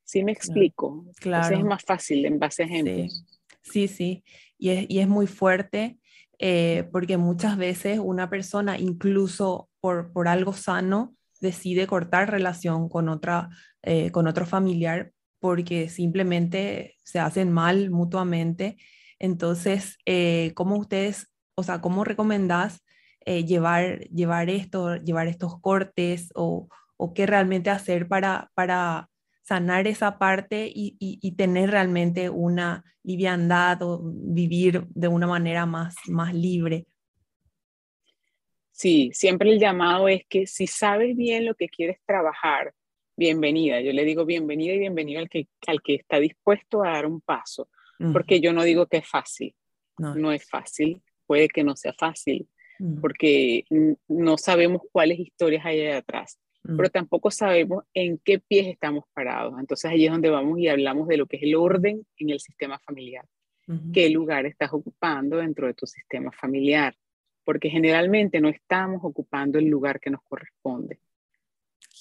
¿Sí 0.03 0.23
me 0.25 0.33
explico? 0.33 1.05
Claro. 1.21 1.55
es 1.55 1.63
más 1.63 1.83
fácil 1.83 2.25
en 2.25 2.37
base 2.37 2.63
a 2.63 2.65
ejemplos. 2.65 3.25
Sí, 3.61 3.87
sí, 3.87 4.23
Y, 4.57 4.69
es, 4.71 4.85
y 4.89 4.99
es 4.99 5.07
muy 5.07 5.27
fuerte 5.27 5.99
eh, 6.39 6.89
porque 6.91 7.17
muchas 7.17 7.55
veces 7.57 7.99
una 7.99 8.29
persona, 8.29 8.77
incluso 8.77 9.69
por, 9.79 10.11
por 10.11 10.27
algo 10.27 10.51
sano, 10.51 11.15
decide 11.41 11.87
cortar 11.87 12.31
relación 12.31 12.89
con, 12.89 13.09
otra, 13.09 13.49
eh, 13.81 14.11
con 14.11 14.27
otro 14.27 14.45
familiar 14.45 15.11
porque 15.39 15.89
simplemente 15.89 16.95
se 17.03 17.19
hacen 17.19 17.51
mal 17.51 17.89
mutuamente. 17.89 18.77
Entonces, 19.19 19.97
eh, 20.05 20.53
¿cómo 20.55 20.77
ustedes, 20.77 21.27
o 21.55 21.63
sea, 21.63 21.81
cómo 21.81 22.03
recomendás 22.03 22.83
llevar, 23.25 23.99
llevar 24.09 24.49
esto, 24.49 24.95
llevar 24.95 25.27
estos 25.27 25.59
cortes 25.61 26.29
o, 26.33 26.69
o 26.97 27.13
qué 27.13 27.25
realmente 27.27 27.69
hacer 27.69 28.07
para, 28.07 28.51
para 28.53 29.11
sanar 29.41 29.87
esa 29.87 30.19
parte 30.19 30.71
y, 30.73 31.35
tener 31.35 31.71
realmente 31.71 32.29
una 32.29 32.83
liviandad 33.03 33.81
o 33.81 34.01
vivir 34.03 34.85
de 34.89 35.07
una 35.07 35.27
manera 35.27 35.65
más, 35.65 35.95
más 36.07 36.33
libre. 36.33 36.87
Sí, 38.81 39.11
siempre 39.13 39.51
el 39.51 39.59
llamado 39.59 40.07
es 40.07 40.25
que 40.27 40.47
si 40.47 40.65
sabes 40.65 41.15
bien 41.15 41.45
lo 41.45 41.53
que 41.53 41.69
quieres 41.69 41.99
trabajar, 42.03 42.73
bienvenida. 43.15 43.79
Yo 43.79 43.93
le 43.93 44.03
digo 44.03 44.25
bienvenida 44.25 44.73
y 44.73 44.79
bienvenido 44.79 45.19
al 45.19 45.29
que, 45.29 45.47
al 45.67 45.83
que 45.83 45.93
está 45.93 46.19
dispuesto 46.19 46.83
a 46.83 46.93
dar 46.93 47.05
un 47.05 47.21
paso, 47.21 47.69
porque 48.11 48.41
yo 48.41 48.53
no 48.53 48.63
digo 48.63 48.87
que 48.87 48.97
es 48.97 49.07
fácil, 49.07 49.53
no. 49.99 50.15
no 50.15 50.31
es 50.31 50.49
fácil, 50.49 50.99
puede 51.27 51.47
que 51.47 51.63
no 51.63 51.75
sea 51.75 51.93
fácil, 51.93 52.47
porque 53.01 53.65
no 54.07 54.39
sabemos 54.39 54.81
cuáles 54.91 55.19
historias 55.19 55.63
hay 55.63 55.85
atrás 55.85 56.39
pero 56.63 56.89
tampoco 56.89 57.29
sabemos 57.29 57.83
en 57.93 58.17
qué 58.17 58.39
pies 58.39 58.65
estamos 58.65 59.03
parados. 59.13 59.59
Entonces 59.59 59.91
ahí 59.91 60.05
es 60.05 60.11
donde 60.11 60.31
vamos 60.31 60.57
y 60.57 60.67
hablamos 60.67 61.07
de 61.07 61.17
lo 61.17 61.27
que 61.27 61.37
es 61.37 61.43
el 61.43 61.55
orden 61.55 62.03
en 62.17 62.29
el 62.31 62.39
sistema 62.39 62.79
familiar. 62.79 63.25
¿Qué 63.93 64.09
lugar 64.09 64.47
estás 64.47 64.73
ocupando 64.73 65.37
dentro 65.37 65.67
de 65.67 65.75
tu 65.75 65.85
sistema 65.85 66.31
familiar? 66.31 66.95
Porque 67.43 67.69
generalmente 67.69 68.39
no 68.39 68.49
estamos 68.49 69.01
ocupando 69.03 69.59
el 69.59 69.67
lugar 69.67 69.99
que 69.99 70.09
nos 70.09 70.21
corresponde. 70.23 70.99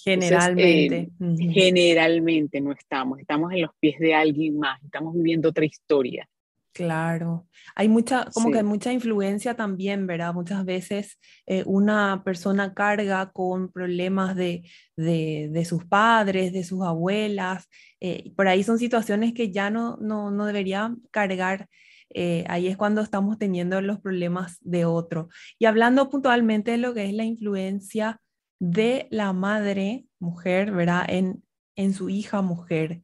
Generalmente. 0.03 1.11
Eh, 1.21 1.53
generalmente 1.53 2.61
no 2.61 2.73
estamos, 2.73 3.19
estamos 3.21 3.53
en 3.53 3.63
los 3.63 3.71
pies 3.79 3.99
de 3.99 4.15
alguien 4.15 4.59
más, 4.59 4.83
estamos 4.83 5.15
viviendo 5.15 5.51
otra 5.51 5.65
historia. 5.65 6.29
Claro, 6.73 7.49
hay 7.75 7.89
mucha, 7.89 8.27
como 8.33 8.53
que 8.53 8.59
hay 8.59 8.65
mucha 8.65 8.93
influencia 8.93 9.55
también, 9.55 10.07
¿verdad? 10.07 10.33
Muchas 10.33 10.65
veces 10.65 11.19
eh, 11.47 11.65
una 11.67 12.23
persona 12.25 12.75
carga 12.75 13.33
con 13.33 13.73
problemas 13.73 14.37
de, 14.37 14.63
de, 14.97 15.65
sus 15.65 15.85
padres, 15.85 16.53
de 16.53 16.63
sus 16.63 16.83
abuelas, 16.83 17.69
eh, 18.01 18.33
por 18.37 18.47
ahí 18.47 18.63
son 18.63 18.79
situaciones 18.79 19.35
que 19.35 19.51
ya 19.51 19.69
no, 19.69 19.99
no, 20.01 20.31
no 20.31 20.47
deberían 20.47 21.03
cargar. 21.11 21.69
Eh, 22.11 22.45
ahí 22.49 22.69
es 22.69 22.77
cuando 22.77 23.01
estamos 23.01 23.39
teniendo 23.39 23.81
los 23.81 24.01
problemas 24.01 24.59
de 24.61 24.85
otro. 24.85 25.29
Y 25.59 25.67
hablando 25.67 26.11
puntualmente 26.11 26.73
de 26.73 26.79
lo 26.79 26.95
que 26.95 27.05
es 27.05 27.15
la 27.15 27.25
influencia 27.25 28.21
de 28.59 29.09
la 29.11 29.33
madre, 29.33 30.07
mujer, 30.19 30.73
¿verdad? 30.73 31.05
En, 31.09 31.43
en 31.77 31.95
su 31.95 32.11
hija 32.11 32.43
mujer 32.43 33.03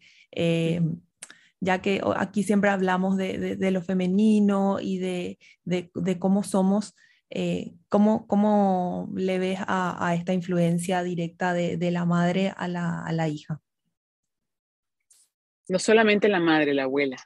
ya 1.61 1.81
que 1.81 2.01
aquí 2.17 2.43
siempre 2.43 2.71
hablamos 2.71 3.17
de, 3.17 3.71
lo 3.71 3.83
femenino 3.83 4.79
y 4.81 4.99
de, 4.99 5.39
cómo 6.19 6.43
somos, 6.43 6.95
eh, 7.31 7.75
cómo, 7.89 9.11
le 9.15 9.39
ves 9.39 9.59
a, 9.67 10.15
esta 10.17 10.33
influencia 10.33 11.03
directa 11.03 11.55
de, 11.55 11.91
la 11.91 12.05
madre 12.05 12.53
a 12.57 12.69
la, 12.69 13.29
hija. 13.29 13.61
No 15.69 15.79
solamente 15.79 16.29
la 16.29 16.41
madre, 16.41 16.75
la 16.75 16.85
abuela, 16.85 17.17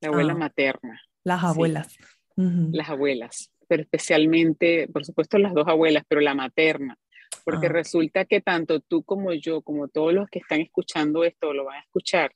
la 0.00 0.08
abuela 0.08 0.32
ah, 0.32 0.36
materna. 0.36 1.00
Las 1.26 1.42
abuelas. 1.42 1.98
Las 2.36 2.88
abuelas, 2.88 3.50
pero 3.66 3.82
especialmente, 3.82 4.86
por 4.86 5.04
supuesto, 5.04 5.38
las 5.38 5.54
dos 5.54 5.66
abuelas, 5.66 6.04
pero 6.06 6.20
la 6.20 6.34
materna, 6.36 6.96
porque 7.44 7.66
ah, 7.66 7.70
resulta 7.70 8.26
que 8.26 8.40
tanto 8.40 8.78
tú 8.78 9.02
como 9.02 9.32
yo, 9.32 9.60
como 9.62 9.88
todos 9.88 10.14
los 10.14 10.28
que 10.28 10.38
están 10.38 10.60
escuchando 10.60 11.24
esto 11.24 11.52
lo 11.52 11.64
van 11.64 11.78
a 11.78 11.80
escuchar, 11.80 12.32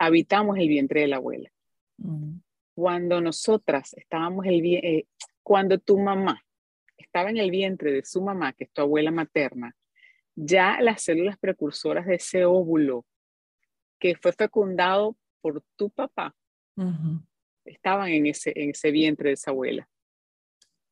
habitamos 0.00 0.58
el 0.58 0.66
vientre 0.66 1.02
de 1.02 1.06
la 1.06 1.16
abuela. 1.16 1.48
Mm. 1.98 2.38
Cuando 2.74 3.20
nosotras 3.20 3.94
estábamos 3.94 4.46
el 4.46 4.66
eh, 4.66 5.06
cuando 5.44 5.78
tu 5.78 5.96
mamá 5.96 6.42
estaba 6.96 7.30
en 7.30 7.36
el 7.36 7.52
vientre 7.52 7.92
de 7.92 8.04
su 8.04 8.20
mamá, 8.20 8.52
que 8.52 8.64
es 8.64 8.72
tu 8.72 8.82
abuela 8.82 9.12
materna, 9.12 9.76
ya 10.34 10.80
las 10.80 11.02
células 11.02 11.38
precursoras 11.38 12.04
de 12.06 12.16
ese 12.16 12.44
óvulo 12.46 13.06
que 14.00 14.16
fue 14.16 14.32
fecundado 14.32 15.16
por 15.40 15.62
tu 15.76 15.88
papá 15.90 16.34
estaban 17.70 18.08
en 18.08 18.26
ese, 18.26 18.52
en 18.54 18.70
ese 18.70 18.90
vientre 18.90 19.30
de 19.30 19.34
esa 19.34 19.50
abuela. 19.50 19.88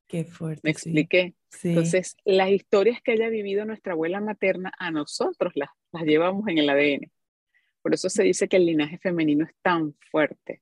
Qué 0.09 0.25
fuerte. 0.25 0.61
Me 0.63 0.71
expliqué. 0.71 1.35
Entonces, 1.63 2.17
las 2.25 2.51
historias 2.51 3.01
que 3.03 3.13
haya 3.13 3.29
vivido 3.29 3.65
nuestra 3.65 3.95
abuela 3.95 4.21
materna, 4.21 4.73
a 4.79 4.91
nosotros 4.91 5.53
las, 5.57 5.71
las 5.93 6.05
llevamos 6.05 6.47
en 6.49 6.59
el 6.59 6.69
ADN. 6.69 7.11
Por 7.83 7.95
eso 7.95 8.09
se 8.09 8.23
dice 8.23 8.49
que 8.49 8.57
el 8.57 8.67
linaje 8.67 8.99
femenino 8.99 9.45
es 9.45 9.55
tan 9.63 9.95
fuerte. 10.11 10.61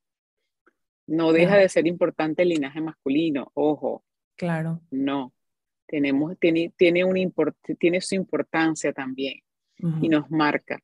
No 1.07 1.33
deja 1.33 1.57
de 1.57 1.69
ser 1.69 1.87
importante 1.87 2.43
el 2.43 2.51
linaje 2.51 2.81
masculino, 2.81 3.51
ojo. 3.55 4.05
Claro. 4.37 4.81
No. 4.91 5.33
Tenemos, 5.87 6.39
tiene, 6.39 6.73
tiene, 6.77 7.05
un 7.05 7.35
tiene 7.79 8.01
su 8.01 8.15
importancia 8.15 8.93
también 8.93 9.41
y 10.01 10.09
nos 10.09 10.31
marca. 10.31 10.81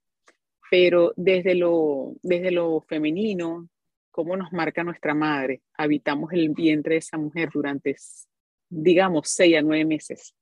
Pero 0.71 1.13
desde 1.17 1.55
lo, 1.55 2.15
desde 2.23 2.51
lo 2.51 2.83
femenino, 2.83 3.69
¿cómo 4.11 4.37
nos 4.37 4.53
marca 4.53 4.85
nuestra 4.85 5.15
madre? 5.15 5.63
Habitamos 5.77 6.33
el 6.33 6.51
vientre 6.51 6.95
de 6.95 6.99
esa 6.99 7.19
mujer 7.19 7.51
durante, 7.53 7.97
digamos, 8.69 9.29
seis 9.29 9.57
a 9.57 9.63
nueve 9.63 9.85
meses. 9.85 10.35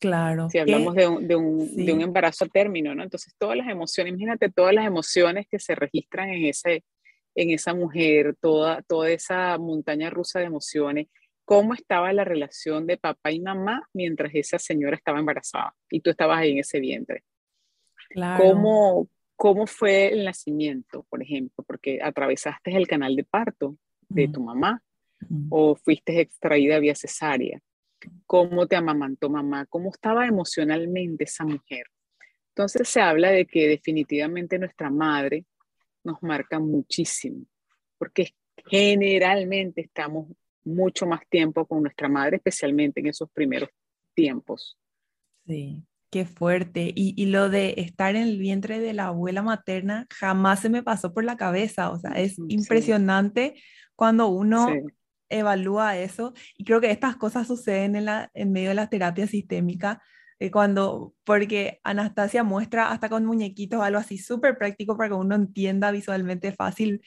Claro. 0.00 0.48
Si 0.48 0.58
hablamos 0.58 0.94
de, 0.94 1.08
un, 1.08 1.26
de, 1.26 1.36
un, 1.36 1.76
de, 1.76 1.92
un, 1.92 2.00
embarazo 2.00 2.44
a 2.44 2.48
término, 2.48 2.94
¿no? 2.94 3.02
Entonces, 3.02 3.34
todas 3.36 3.56
las 3.56 3.68
emociones, 3.68 4.12
imagínate 4.12 4.50
todas 4.50 4.72
las 4.72 4.86
emociones 4.86 5.46
que 5.50 5.58
se 5.58 5.74
registran 5.74 6.30
en, 6.30 6.44
ese, 6.46 6.84
en 7.34 7.50
esa 7.50 7.74
mujer, 7.74 8.36
toda, 8.40 8.82
toda 8.82 9.10
esa 9.10 9.58
montaña 9.58 10.08
rusa 10.08 10.38
de 10.38 10.46
emociones, 10.46 11.08
cómo 11.44 11.74
estaba 11.74 12.12
la 12.12 12.24
relación 12.24 12.86
de 12.86 12.96
papá 12.96 13.32
y 13.32 13.40
mamá 13.40 13.88
mientras 13.92 14.30
esa 14.34 14.58
señora 14.58 14.96
estaba 14.96 15.18
embarazada 15.18 15.74
y 15.90 16.00
tú 16.00 16.10
estabas 16.10 16.38
ahí 16.38 16.52
en 16.52 16.58
ese 16.58 16.78
vientre. 16.78 17.24
Claro. 18.10 18.44
¿Cómo, 18.44 19.08
¿Cómo 19.38 19.66
fue 19.66 20.12
el 20.12 20.24
nacimiento, 20.24 21.06
por 21.08 21.22
ejemplo? 21.22 21.64
Porque 21.64 22.00
atravesaste 22.02 22.76
el 22.76 22.86
canal 22.86 23.14
de 23.16 23.24
parto 23.24 23.78
de 24.08 24.28
tu 24.28 24.42
mamá 24.42 24.82
o 25.48 25.76
fuiste 25.76 26.20
extraída 26.20 26.78
vía 26.78 26.94
cesárea 26.94 27.62
cómo 28.26 28.66
te 28.66 28.76
amamantó 28.76 29.28
mamá, 29.28 29.66
cómo 29.66 29.90
estaba 29.90 30.26
emocionalmente 30.26 31.24
esa 31.24 31.44
mujer. 31.44 31.86
Entonces 32.50 32.88
se 32.88 33.00
habla 33.00 33.30
de 33.30 33.46
que 33.46 33.68
definitivamente 33.68 34.58
nuestra 34.58 34.90
madre 34.90 35.44
nos 36.04 36.22
marca 36.22 36.58
muchísimo, 36.58 37.44
porque 37.98 38.34
generalmente 38.66 39.82
estamos 39.82 40.28
mucho 40.64 41.06
más 41.06 41.20
tiempo 41.28 41.66
con 41.66 41.82
nuestra 41.82 42.08
madre, 42.08 42.36
especialmente 42.36 43.00
en 43.00 43.06
esos 43.06 43.30
primeros 43.30 43.70
tiempos. 44.14 44.76
Sí, 45.46 45.82
qué 46.10 46.24
fuerte. 46.24 46.92
Y, 46.94 47.26
lo 47.26 47.48
de 47.50 47.74
estar 47.78 48.16
en 48.16 48.22
el 48.22 48.38
vientre 48.38 48.80
de 48.80 48.92
la 48.92 49.06
abuela 49.06 49.42
materna 49.42 50.06
jamás 50.10 50.60
se 50.60 50.68
me 50.68 50.82
pasó 50.82 51.12
por 51.12 51.24
la 51.24 51.36
cabeza. 51.36 51.90
O 51.90 51.98
sea, 51.98 52.12
es 52.12 52.36
impresionante 52.48 53.54
cuando 53.96 54.28
uno 54.28 54.68
evalúa 55.28 55.98
eso 55.98 56.32
y 56.56 56.64
creo 56.64 56.80
que 56.80 56.90
estas 56.90 57.16
cosas 57.16 57.46
suceden 57.46 57.96
en, 57.96 58.06
la, 58.06 58.30
en 58.34 58.52
medio 58.52 58.70
de 58.70 58.74
la 58.74 58.88
terapia 58.88 59.26
sistémica, 59.26 60.02
eh, 60.38 60.50
cuando, 60.50 61.14
porque 61.24 61.80
Anastasia 61.82 62.44
muestra 62.44 62.90
hasta 62.90 63.08
con 63.08 63.24
muñequitos 63.26 63.82
algo 63.82 63.98
así 63.98 64.18
súper 64.18 64.56
práctico 64.56 64.96
para 64.96 65.10
que 65.10 65.14
uno 65.14 65.34
entienda 65.34 65.90
visualmente 65.90 66.52
fácil, 66.52 67.02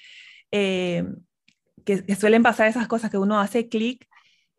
eh, 0.52 1.06
que, 1.86 2.16
suelen 2.16 2.44
pasar 2.44 2.68
esas 2.68 2.88
cosas 2.88 3.10
que 3.10 3.18
uno 3.18 3.40
hace 3.40 3.70
clic 3.70 4.08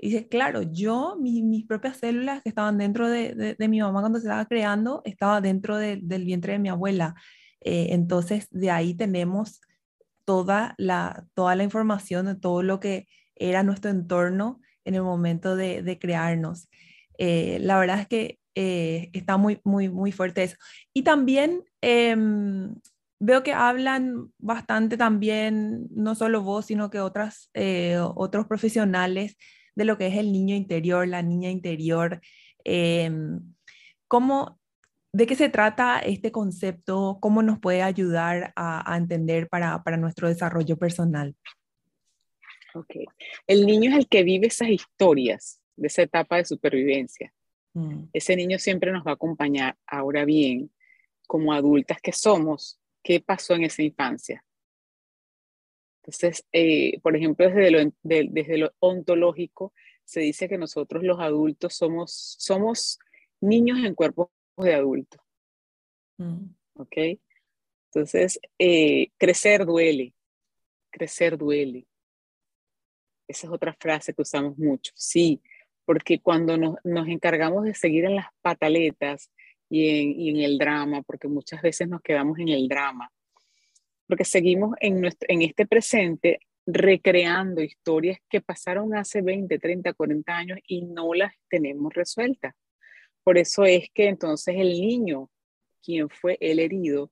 y 0.02 0.10
dice, 0.10 0.26
claro, 0.26 0.62
yo, 0.62 1.16
mis 1.20 1.64
propias 1.64 1.98
células 1.98 2.42
que 2.42 2.48
estaban 2.48 2.76
dentro 2.76 3.08
de, 3.08 3.54
de, 3.56 3.68
mi 3.68 3.80
mamá 3.80 4.00
cuando 4.00 4.18
se 4.18 4.26
estaba 4.26 4.46
creando, 4.46 5.00
estaba 5.04 5.40
dentro 5.40 5.76
del 5.76 6.24
vientre 6.24 6.54
de 6.54 6.58
mi 6.58 6.70
abuela. 6.70 7.14
Eh, 7.60 7.90
entonces, 7.90 8.48
de 8.50 8.72
ahí 8.72 8.94
tenemos 8.94 9.60
toda 10.24 10.74
la, 10.76 11.24
toda 11.34 11.54
la 11.54 11.62
información 11.62 12.26
de 12.26 12.34
todo 12.34 12.64
lo 12.64 12.80
que 12.80 13.06
era 13.36 13.62
nuestro 13.62 13.92
entorno 13.92 14.60
en 14.84 14.96
el 14.96 15.04
momento 15.04 15.54
de, 15.54 15.84
de 15.84 16.00
crearnos. 16.00 16.68
Eh, 17.16 17.58
la 17.60 17.78
verdad 17.78 18.00
es 18.00 18.08
que 18.08 18.40
eh, 18.56 19.08
está 19.12 19.36
muy, 19.36 19.60
muy, 19.62 19.88
muy 19.88 20.10
fuerte 20.10 20.42
eso. 20.42 20.56
Y 20.92 21.02
también 21.02 21.62
em, 21.80 22.74
veo 23.20 23.44
que 23.44 23.52
hablan 23.52 24.32
bastante 24.38 24.96
también, 24.96 25.86
no 25.92 26.16
solo 26.16 26.42
vos, 26.42 26.66
sino 26.66 26.90
que 26.90 26.98
otras, 26.98 27.50
eh, 27.54 27.98
otros 28.16 28.48
profesionales 28.48 29.36
de 29.74 29.84
lo 29.84 29.98
que 29.98 30.06
es 30.08 30.16
el 30.16 30.32
niño 30.32 30.54
interior, 30.54 31.06
la 31.06 31.22
niña 31.22 31.50
interior. 31.50 32.20
Em, 32.64 33.40
¿Cómo 34.08 34.60
¿De 35.14 35.26
qué 35.26 35.34
se 35.34 35.50
trata 35.50 35.98
este 35.98 36.32
concepto? 36.32 37.18
¿Cómo 37.20 37.42
nos 37.42 37.58
puede 37.58 37.82
ayudar 37.82 38.54
a, 38.56 38.96
entender 38.96 39.46
para, 39.46 39.82
para, 39.82 39.98
nuestro 39.98 40.26
desarrollo 40.26 40.78
personal? 40.78 41.36
Ok. 42.74 42.96
El 43.46 43.66
niño 43.66 43.90
es 43.90 43.96
el 43.96 44.08
que 44.08 44.22
vive 44.22 44.46
esas 44.46 44.70
historias 44.70 45.60
de 45.76 45.88
esa 45.88 46.00
etapa 46.00 46.36
de 46.36 46.46
supervivencia. 46.46 47.30
Mm. 47.74 48.04
Ese 48.14 48.36
niño 48.36 48.58
siempre 48.58 48.90
nos 48.90 49.06
va 49.06 49.10
a 49.10 49.14
acompañar. 49.14 49.76
Ahora 49.86 50.24
bien, 50.24 50.70
como 51.26 51.52
adultas 51.52 52.00
que 52.00 52.12
somos, 52.12 52.80
¿qué 53.02 53.20
pasó 53.20 53.54
en 53.54 53.64
esa 53.64 53.82
infancia? 53.82 54.42
Entonces, 56.02 56.44
eh, 56.52 56.98
por 57.00 57.16
ejemplo, 57.16 57.48
desde 57.48 57.70
lo, 57.70 57.92
desde 58.02 58.58
lo 58.58 58.72
ontológico, 58.80 59.72
se 60.04 60.20
dice 60.20 60.48
que 60.48 60.58
nosotros 60.58 61.04
los 61.04 61.20
adultos 61.20 61.74
somos, 61.74 62.36
somos 62.38 62.98
niños 63.40 63.78
en 63.84 63.94
cuerpos 63.94 64.28
de 64.56 64.74
adulto. 64.74 65.22
Mm. 66.18 66.46
¿Ok? 66.74 66.96
Entonces, 67.86 68.40
eh, 68.58 69.10
crecer 69.16 69.64
duele, 69.64 70.12
crecer 70.90 71.38
duele. 71.38 71.86
Esa 73.28 73.46
es 73.46 73.52
otra 73.52 73.76
frase 73.78 74.12
que 74.12 74.22
usamos 74.22 74.58
mucho, 74.58 74.92
sí, 74.96 75.40
porque 75.84 76.20
cuando 76.20 76.56
nos, 76.56 76.76
nos 76.82 77.06
encargamos 77.06 77.64
de 77.64 77.74
seguir 77.74 78.06
en 78.06 78.16
las 78.16 78.26
pataletas 78.40 79.30
y 79.70 79.88
en, 79.88 80.20
y 80.20 80.30
en, 80.30 80.36
el 80.38 80.58
drama, 80.58 81.02
porque 81.02 81.28
muchas 81.28 81.62
veces 81.62 81.88
nos 81.88 82.02
quedamos 82.02 82.38
en 82.40 82.48
el 82.48 82.68
drama, 82.68 83.10
porque 84.06 84.24
seguimos 84.24 84.74
en, 84.80 85.00
nuestro, 85.00 85.26
en 85.28 85.42
este 85.42 85.66
presente 85.66 86.40
recreando 86.66 87.62
historias 87.62 88.18
que 88.28 88.40
pasaron 88.40 88.94
hace 88.94 89.20
20, 89.20 89.58
30, 89.58 89.92
40 89.94 90.36
años 90.36 90.58
y 90.66 90.82
no 90.82 91.14
las 91.14 91.34
tenemos 91.48 91.92
resueltas. 91.92 92.54
Por 93.24 93.38
eso 93.38 93.64
es 93.64 93.88
que 93.92 94.08
entonces 94.08 94.56
el 94.58 94.80
niño, 94.80 95.30
quien 95.82 96.08
fue 96.08 96.38
el 96.40 96.58
herido, 96.58 97.10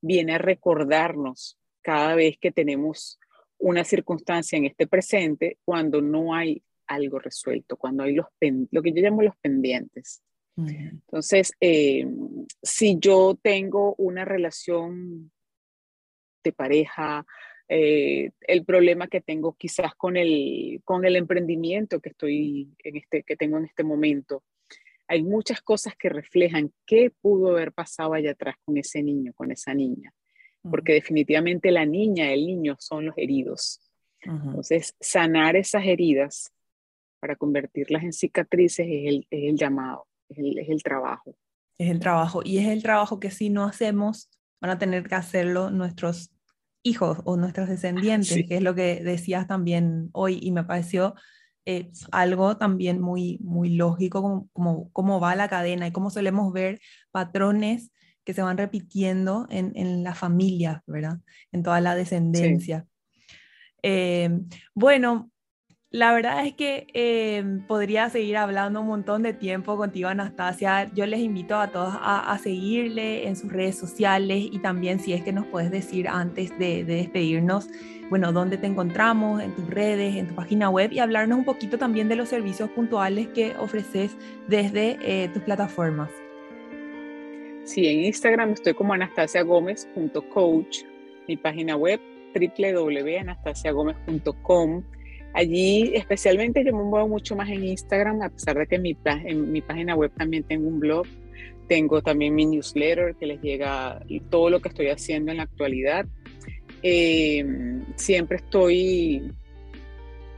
viene 0.00 0.34
a 0.34 0.38
recordarnos 0.38 1.58
cada 1.82 2.14
vez 2.14 2.36
que 2.38 2.52
tenemos 2.52 3.18
una 3.58 3.84
circunstancia 3.84 4.56
en 4.56 4.66
este 4.66 4.86
presente 4.86 5.58
cuando 5.64 6.00
no 6.00 6.34
hay 6.34 6.62
algo 6.86 7.18
resuelto, 7.18 7.76
cuando 7.76 8.02
hay 8.02 8.14
los 8.14 8.26
lo 8.70 8.82
que 8.82 8.92
yo 8.92 9.02
llamo 9.02 9.22
los 9.22 9.36
pendientes. 9.40 10.22
Entonces, 10.56 11.52
eh, 11.60 12.06
si 12.62 12.98
yo 12.98 13.38
tengo 13.40 13.94
una 13.96 14.26
relación 14.26 15.30
de 16.42 16.52
pareja, 16.52 17.26
eh, 17.68 18.30
el 18.40 18.64
problema 18.64 19.06
que 19.06 19.20
tengo 19.20 19.52
quizás 19.52 19.94
con 19.94 20.16
el, 20.16 20.80
con 20.84 21.04
el 21.04 21.14
emprendimiento 21.14 22.00
que 22.00 22.08
estoy 22.08 22.74
en 22.82 22.96
este, 22.96 23.22
que 23.22 23.36
tengo 23.36 23.58
en 23.58 23.66
este 23.66 23.84
momento, 23.84 24.42
hay 25.06 25.22
muchas 25.22 25.60
cosas 25.60 25.94
que 25.96 26.08
reflejan 26.08 26.72
qué 26.86 27.12
pudo 27.20 27.50
haber 27.50 27.72
pasado 27.72 28.14
allá 28.14 28.32
atrás 28.32 28.56
con 28.64 28.76
ese 28.76 29.02
niño, 29.02 29.32
con 29.34 29.50
esa 29.50 29.74
niña, 29.74 30.12
porque 30.62 30.94
definitivamente 30.94 31.70
la 31.70 31.84
niña, 31.84 32.32
el 32.32 32.46
niño 32.46 32.76
son 32.78 33.06
los 33.06 33.18
heridos. 33.18 33.80
Entonces, 34.22 34.94
sanar 35.00 35.56
esas 35.56 35.84
heridas 35.84 36.52
para 37.20 37.36
convertirlas 37.36 38.02
en 38.02 38.12
cicatrices 38.12 38.86
es 38.88 39.06
el, 39.06 39.26
es 39.30 39.50
el 39.50 39.56
llamado, 39.56 40.06
es 40.28 40.38
el, 40.38 40.58
es 40.58 40.68
el, 40.68 40.82
trabajo. 40.82 41.36
Es 41.78 41.90
el 41.90 42.00
trabajo, 42.00 42.42
y 42.44 42.58
es 42.58 42.68
el 42.68 42.82
trabajo 42.82 43.20
que 43.20 43.30
si 43.30 43.48
no 43.48 43.64
hacemos, 43.64 44.28
van 44.60 44.70
a 44.70 44.78
tener 44.78 45.08
que 45.08 45.14
hacerlo 45.14 45.70
nuestros 45.70 46.32
hijos 46.82 47.18
o 47.24 47.36
nuestros 47.36 47.68
descendientes, 47.68 48.46
que 48.48 48.56
es 48.56 48.62
lo 48.62 48.74
que 48.74 49.02
decías 49.02 49.46
también 49.46 50.10
hoy, 50.12 50.38
y 50.40 50.52
me 50.52 50.64
pareció 50.64 51.14
es 51.64 52.06
algo 52.10 52.56
también 52.56 53.00
muy, 53.00 53.38
muy 53.42 53.76
lógico, 53.76 54.48
como, 54.52 54.90
cómo 54.92 55.20
va 55.20 55.34
la 55.34 55.48
cadena 55.48 55.86
y 55.86 55.92
cómo 55.92 56.10
solemos 56.10 56.52
ver 56.52 56.80
patrones 57.10 57.92
que 58.24 58.34
se 58.34 58.42
van 58.42 58.58
repitiendo 58.58 59.46
en, 59.50 59.72
en 59.74 60.02
la 60.02 60.14
familia, 60.14 60.82
¿verdad? 60.86 61.18
En 61.52 61.62
toda 61.62 61.80
la 61.80 61.94
descendencia. 61.94 62.86
Eh, 63.82 64.30
bueno, 64.74 65.30
la 65.92 66.12
verdad 66.12 66.46
es 66.46 66.54
que 66.54 66.86
em, 66.94 67.66
podría 67.66 68.08
seguir 68.10 68.36
hablando 68.36 68.80
un 68.80 68.86
montón 68.86 69.24
de 69.24 69.32
tiempo 69.32 69.76
contigo, 69.76 70.08
Anastasia. 70.08 70.88
Yo 70.94 71.04
les 71.04 71.18
invito 71.18 71.56
a 71.56 71.72
todos 71.72 71.92
a, 72.00 72.38
seguirle 72.38 73.26
en 73.26 73.34
sus 73.34 73.52
redes 73.52 73.76
sociales 73.76 74.46
y 74.52 74.60
también 74.60 75.00
si 75.00 75.14
es 75.14 75.24
que 75.24 75.32
nos 75.32 75.46
puedes 75.46 75.72
decir 75.72 76.06
antes 76.06 76.56
de, 76.60 76.84
despedirnos, 76.84 77.68
bueno, 78.08 78.30
dónde 78.32 78.56
te 78.56 78.68
encontramos, 78.68 79.42
en 79.42 79.52
tus 79.56 79.68
redes, 79.68 80.14
en 80.14 80.28
tu 80.28 80.36
página 80.36 80.70
web 80.70 80.92
y 80.92 81.00
hablarnos 81.00 81.38
un 81.38 81.44
poquito 81.44 81.76
también 81.76 82.08
de 82.08 82.14
los 82.14 82.28
servicios 82.28 82.70
puntuales 82.70 83.26
que 83.28 83.56
ofreces 83.56 84.16
desde 84.46 84.96
eh, 85.02 85.28
tus 85.28 85.42
plataformas. 85.42 86.10
Sí, 87.64 87.88
en 87.88 88.04
Instagram 88.04 88.52
estoy 88.52 88.74
como 88.74 88.92
anastasiagomez.coach, 88.92 90.84
mi 91.26 91.36
página 91.36 91.76
web 91.76 92.00
www.anastasiagomez.com 92.32 94.84
Allí 95.32 95.92
especialmente 95.94 96.64
yo 96.64 96.74
me 96.74 96.82
muevo 96.82 97.08
mucho 97.08 97.36
más 97.36 97.48
en 97.48 97.64
Instagram, 97.64 98.22
a 98.22 98.30
pesar 98.30 98.58
de 98.58 98.66
que 98.66 98.76
en 98.76 98.82
mi, 98.82 98.96
en 99.04 99.52
mi 99.52 99.60
página 99.60 99.94
web 99.94 100.10
también 100.16 100.42
tengo 100.42 100.66
un 100.66 100.80
blog, 100.80 101.06
tengo 101.68 102.02
también 102.02 102.34
mi 102.34 102.46
newsletter 102.46 103.14
que 103.14 103.26
les 103.26 103.40
llega 103.40 104.00
todo 104.28 104.50
lo 104.50 104.60
que 104.60 104.68
estoy 104.70 104.88
haciendo 104.88 105.30
en 105.30 105.36
la 105.36 105.44
actualidad. 105.44 106.04
Eh, 106.82 107.44
siempre 107.94 108.38
estoy 108.38 109.30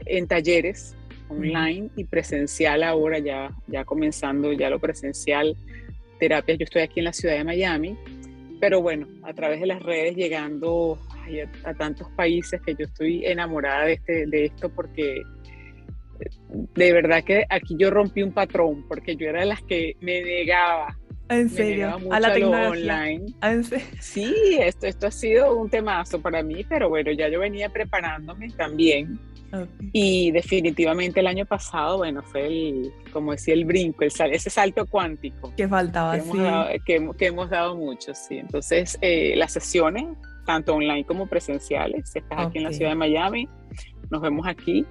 en 0.05 0.27
talleres 0.27 0.95
online 1.29 1.89
y 1.95 2.03
presencial 2.03 2.83
ahora, 2.83 3.17
ya, 3.19 3.51
ya 3.67 3.85
comenzando 3.85 4.53
ya 4.53 4.69
lo 4.69 4.79
presencial, 4.79 5.55
terapias. 6.19 6.59
Yo 6.59 6.65
estoy 6.65 6.83
aquí 6.83 6.99
en 6.99 7.05
la 7.05 7.13
ciudad 7.13 7.35
de 7.35 7.43
Miami, 7.43 7.97
pero 8.59 8.81
bueno, 8.81 9.07
a 9.23 9.33
través 9.33 9.59
de 9.59 9.65
las 9.65 9.81
redes 9.81 10.15
llegando 10.15 10.99
a, 11.63 11.73
tantos 11.73 12.09
países 12.11 12.61
que 12.61 12.75
yo 12.75 12.85
estoy 12.85 13.25
enamorada 13.25 13.85
de, 13.85 13.93
este, 13.93 14.25
de 14.27 14.45
esto 14.45 14.69
porque 14.69 15.17
eh, 15.17 16.29
de 16.49 16.93
verdad 16.93 17.23
que 17.23 17.45
aquí 17.49 17.75
yo 17.77 17.89
rompí 17.89 18.21
un 18.23 18.31
patrón 18.31 18.85
porque 18.87 19.15
yo 19.15 19.27
era 19.27 19.41
de 19.41 19.47
las 19.47 19.61
que 19.63 19.95
me 20.01 20.21
negaba. 20.21 20.97
¿En 21.29 21.49
serio? 21.49 21.97
a 22.11 22.19
la 22.19 22.33
tecnología. 22.33 22.69
Online. 22.69 23.25
¿Ah, 23.41 23.55
sí, 23.99 24.57
esto, 24.59 24.87
esto 24.87 25.07
ha 25.07 25.11
sido 25.11 25.55
un 25.55 25.69
temazo 25.69 26.21
para 26.21 26.43
mí, 26.43 26.65
pero 26.67 26.89
bueno, 26.89 27.11
ya 27.11 27.29
yo 27.29 27.39
venía 27.39 27.69
preparándome 27.69 28.49
también. 28.49 29.19
Y 29.91 30.31
definitivamente 30.31 31.19
el 31.19 31.27
año 31.27 31.45
pasado, 31.45 31.99
bueno, 31.99 32.23
fue 32.23 32.47
el, 32.47 32.91
como 33.11 33.33
decía, 33.33 33.53
el 33.53 33.65
brinco, 33.65 34.03
el 34.03 34.11
ese 34.31 34.49
salto 34.49 34.85
cuántico. 34.87 35.53
Que 35.55 35.67
faltaba, 35.67 36.13
que, 36.13 36.21
hemos 36.21 36.37
dado, 36.39 36.69
que, 36.85 37.25
hemos 37.27 37.49
dado 37.49 37.75
mucho, 37.75 38.15
sí. 38.15 38.39
Entonces, 38.39 38.97
eh, 39.01 39.35
las 39.35 39.53
sesiones 39.53 40.05
tanto 40.45 40.75
online 40.75 41.05
como 41.05 41.27
presenciales. 41.27 42.09
Si 42.09 42.19
estás 42.19 42.47
aquí 42.47 42.59
en 42.59 42.65
la 42.65 42.73
ciudad 42.73 42.91
de 42.91 42.95
Miami, 42.95 43.47
nos 44.09 44.21
vemos 44.21 44.47
aquí. 44.47 44.85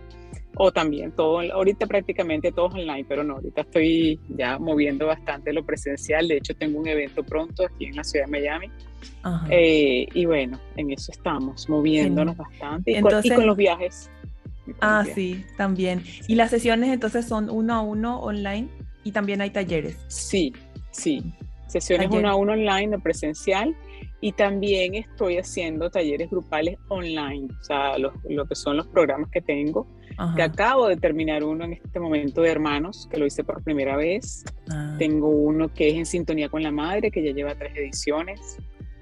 O 0.56 0.70
también 0.70 1.12
todo, 1.12 1.40
ahorita 1.40 1.86
prácticamente 1.86 2.52
todo 2.52 2.66
online, 2.66 3.06
pero 3.08 3.24
no, 3.24 3.36
ahorita 3.36 3.62
estoy 3.62 4.20
ya 4.28 4.58
moviendo 4.58 5.06
bastante 5.06 5.50
lo 5.50 5.64
presencial. 5.64 6.28
De 6.28 6.36
hecho, 6.36 6.54
tengo 6.54 6.78
un 6.78 6.86
evento 6.86 7.22
pronto 7.22 7.64
aquí 7.64 7.86
en 7.86 7.96
la 7.96 8.04
ciudad 8.04 8.26
de 8.26 8.30
Miami. 8.32 8.70
Eh, 9.48 10.06
y 10.12 10.26
bueno, 10.26 10.60
en 10.76 10.90
eso 10.90 11.10
estamos, 11.10 11.68
moviéndonos 11.70 12.36
bastante. 12.36 12.92
y, 12.92 13.00
con, 13.00 13.46
los 13.46 13.56
viajes. 13.56 14.10
Ah, 14.80 15.04
sí, 15.14 15.42
también. 15.56 16.02
¿Y 16.28 16.34
las 16.34 16.50
sesiones 16.50 16.90
entonces 16.92 17.26
son 17.26 17.48
uno 17.48 17.74
a 17.74 17.80
uno 17.80 18.20
online 18.20 18.68
y 19.04 19.12
también 19.12 19.40
hay 19.40 19.50
talleres? 19.50 19.96
Sí, 20.08 20.52
sí, 20.90 21.32
Sesiones 21.72 22.08
uno 22.10 22.28
a 22.28 22.34
uno 22.34 22.52
online 22.52 22.96
o 22.96 23.00
presencial 23.00 23.74
y 24.22 24.30
también 24.30 24.94
estoy 24.94 25.36
haciendo 25.36 25.90
talleres 25.90 26.30
grupales 26.30 26.78
online, 26.86 27.48
o 27.60 27.64
sea, 27.64 27.98
lo, 27.98 28.12
que 28.46 28.54
son 28.54 28.76
los 28.76 28.86
programas 28.86 29.28
que 29.30 29.42
tengo, 29.42 29.84
que 30.36 30.42
acabo 30.42 30.86
de 30.86 30.96
terminar 30.96 31.42
uno 31.42 31.64
en 31.64 31.72
este 31.72 31.98
momento 31.98 32.40
de 32.40 32.50
hermanos, 32.50 33.08
que 33.10 33.18
lo 33.18 33.26
hice 33.26 33.42
por 33.42 33.64
primera 33.64 33.96
vez. 33.96 34.44
Ah. 34.70 34.94
Tengo 34.96 35.28
uno 35.28 35.74
que 35.74 35.88
es 35.88 35.96
en 35.96 36.06
sintonía 36.06 36.48
con 36.48 36.62
la 36.62 36.70
madre, 36.70 37.10
que 37.10 37.20
ya 37.24 37.32
lleva 37.32 37.56
tres 37.56 37.76
ediciones. 37.76 38.58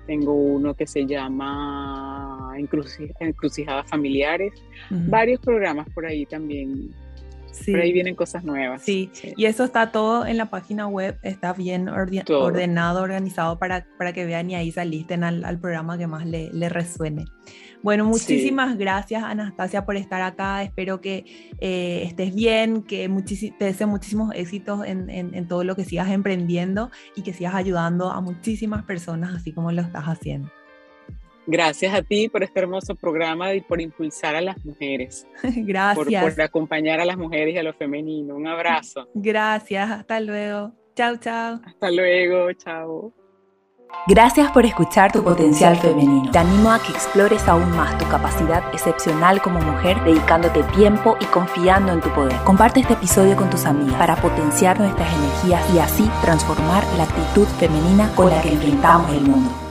Tengo 0.07 0.33
uno 0.33 0.73
que 0.73 0.87
se 0.87 1.05
llama 1.05 2.55
Encrucijadas 2.57 3.91
Familiares. 3.91 4.55
Varios 4.89 5.39
programas 5.41 5.87
por 5.91 6.07
ahí 6.07 6.25
también 6.25 6.95
Sí. 7.53 7.75
ahí 7.75 7.93
vienen 7.93 8.15
cosas 8.15 8.45
nuevas. 8.45 8.83
Sí. 8.83 9.11
y 9.37 9.45
eso 9.45 9.65
está 9.65 9.93
todo 9.93 10.27
en 10.27 10.37
la 10.37 10.51
página 10.51 10.87
web, 10.87 11.19
está 11.23 11.53
bien 11.53 11.89
ordenado, 11.89 13.03
organizado 13.03 13.59
para, 13.59 13.87
para 13.99 14.13
que 14.13 14.25
vean 14.25 14.51
y 14.51 14.55
ahí 14.55 14.73
se 14.73 14.81
alisten 14.81 15.25
al, 15.25 15.45
al 15.45 15.59
programa 15.59 15.99
que 15.99 16.07
más 16.07 16.27
le, 16.27 16.51
le 16.53 16.69
resuene. 16.69 17.27
Bueno, 17.83 18.05
muchísimas 18.05 18.77
gracias 18.77 19.23
Anastasia 19.23 19.87
por 19.87 19.97
estar 19.97 20.21
acá, 20.21 20.63
espero 20.63 21.01
que 21.01 21.25
eh, 21.61 22.03
estés 22.05 22.35
bien, 22.35 22.83
que 22.83 23.09
te 23.59 23.65
deseo 23.65 23.89
muchísimos 23.89 24.35
éxitos 24.35 24.85
en, 24.85 25.09
en, 25.09 25.35
en 25.35 25.49
todo 25.49 25.65
lo 25.65 25.75
que 25.77 25.85
sigas 25.85 26.11
emprendiendo 26.11 26.91
y 27.17 27.23
que 27.23 27.33
sigas 27.33 27.55
ayudando 27.55 28.11
a 28.11 28.21
muchísimas 28.21 28.85
personas 28.85 29.35
así 29.35 29.53
como 29.53 29.73
lo 29.73 29.81
estás 29.81 30.05
haciendo. 30.05 30.51
Gracias 31.51 31.93
a 31.93 32.03
ti 32.03 32.29
por 32.29 32.45
este 32.45 32.61
hermoso 32.61 32.95
programa 32.95 33.53
y 33.55 33.61
por 33.61 33.81
impulsar 33.81 34.37
a 34.37 34.41
las 34.41 34.65
mujeres. 34.65 35.27
Gracias. 35.43 36.23
Por, 36.23 36.41
acompañar 36.41 37.01
a 37.01 37.05
las 37.05 37.19
mujeres 37.19 37.55
y 37.55 37.59
a 37.59 37.63
lo 37.63 37.75
femenino. 37.75 38.37
Un 38.37 38.47
abrazo. 38.47 39.09
Gracias, 39.15 39.91
hasta 39.91 40.21
luego. 40.21 40.73
Chao, 40.95 41.17
chao. 41.17 41.61
Hasta 41.65 41.91
luego, 41.91 42.53
chao. 42.53 43.13
Gracias 44.07 44.51
por 44.53 44.65
escuchar 44.65 45.11
tu 45.11 45.25
potencial 45.25 45.77
femenino. 45.77 46.31
Te 46.31 46.39
animo 46.39 46.71
a 46.71 46.81
que 46.81 46.93
explores 46.93 47.47
aún 47.49 47.69
más 47.77 47.99
tu 47.99 48.07
capacidad 48.09 48.63
excepcional 48.73 49.43
como 49.43 49.61
mujer, 49.61 50.03
dedicándote 50.05 50.63
tiempo 50.75 51.17
y 51.21 51.25
confiando 51.27 51.93
en 51.93 52.01
tu 52.01 52.09
poder. 52.11 52.37
Comparte 52.45 52.81
este 52.81 52.93
episodio 52.93 53.35
con 53.35 53.51
tus 53.51 53.67
amigas 53.67 53.97
para 53.97 54.15
potenciar 54.17 54.79
nuestras 54.79 55.13
energías 55.13 55.75
y 55.75 55.81
así 55.81 56.11
transformar 56.23 56.85
la 56.97 57.05
actitud 57.05 57.47
femenina 57.59 58.09
con 58.15 58.31
la 58.31 58.41
que 58.41 58.53
enfrentamos 58.53 59.11
el 59.13 59.23
mundo. 59.23 59.70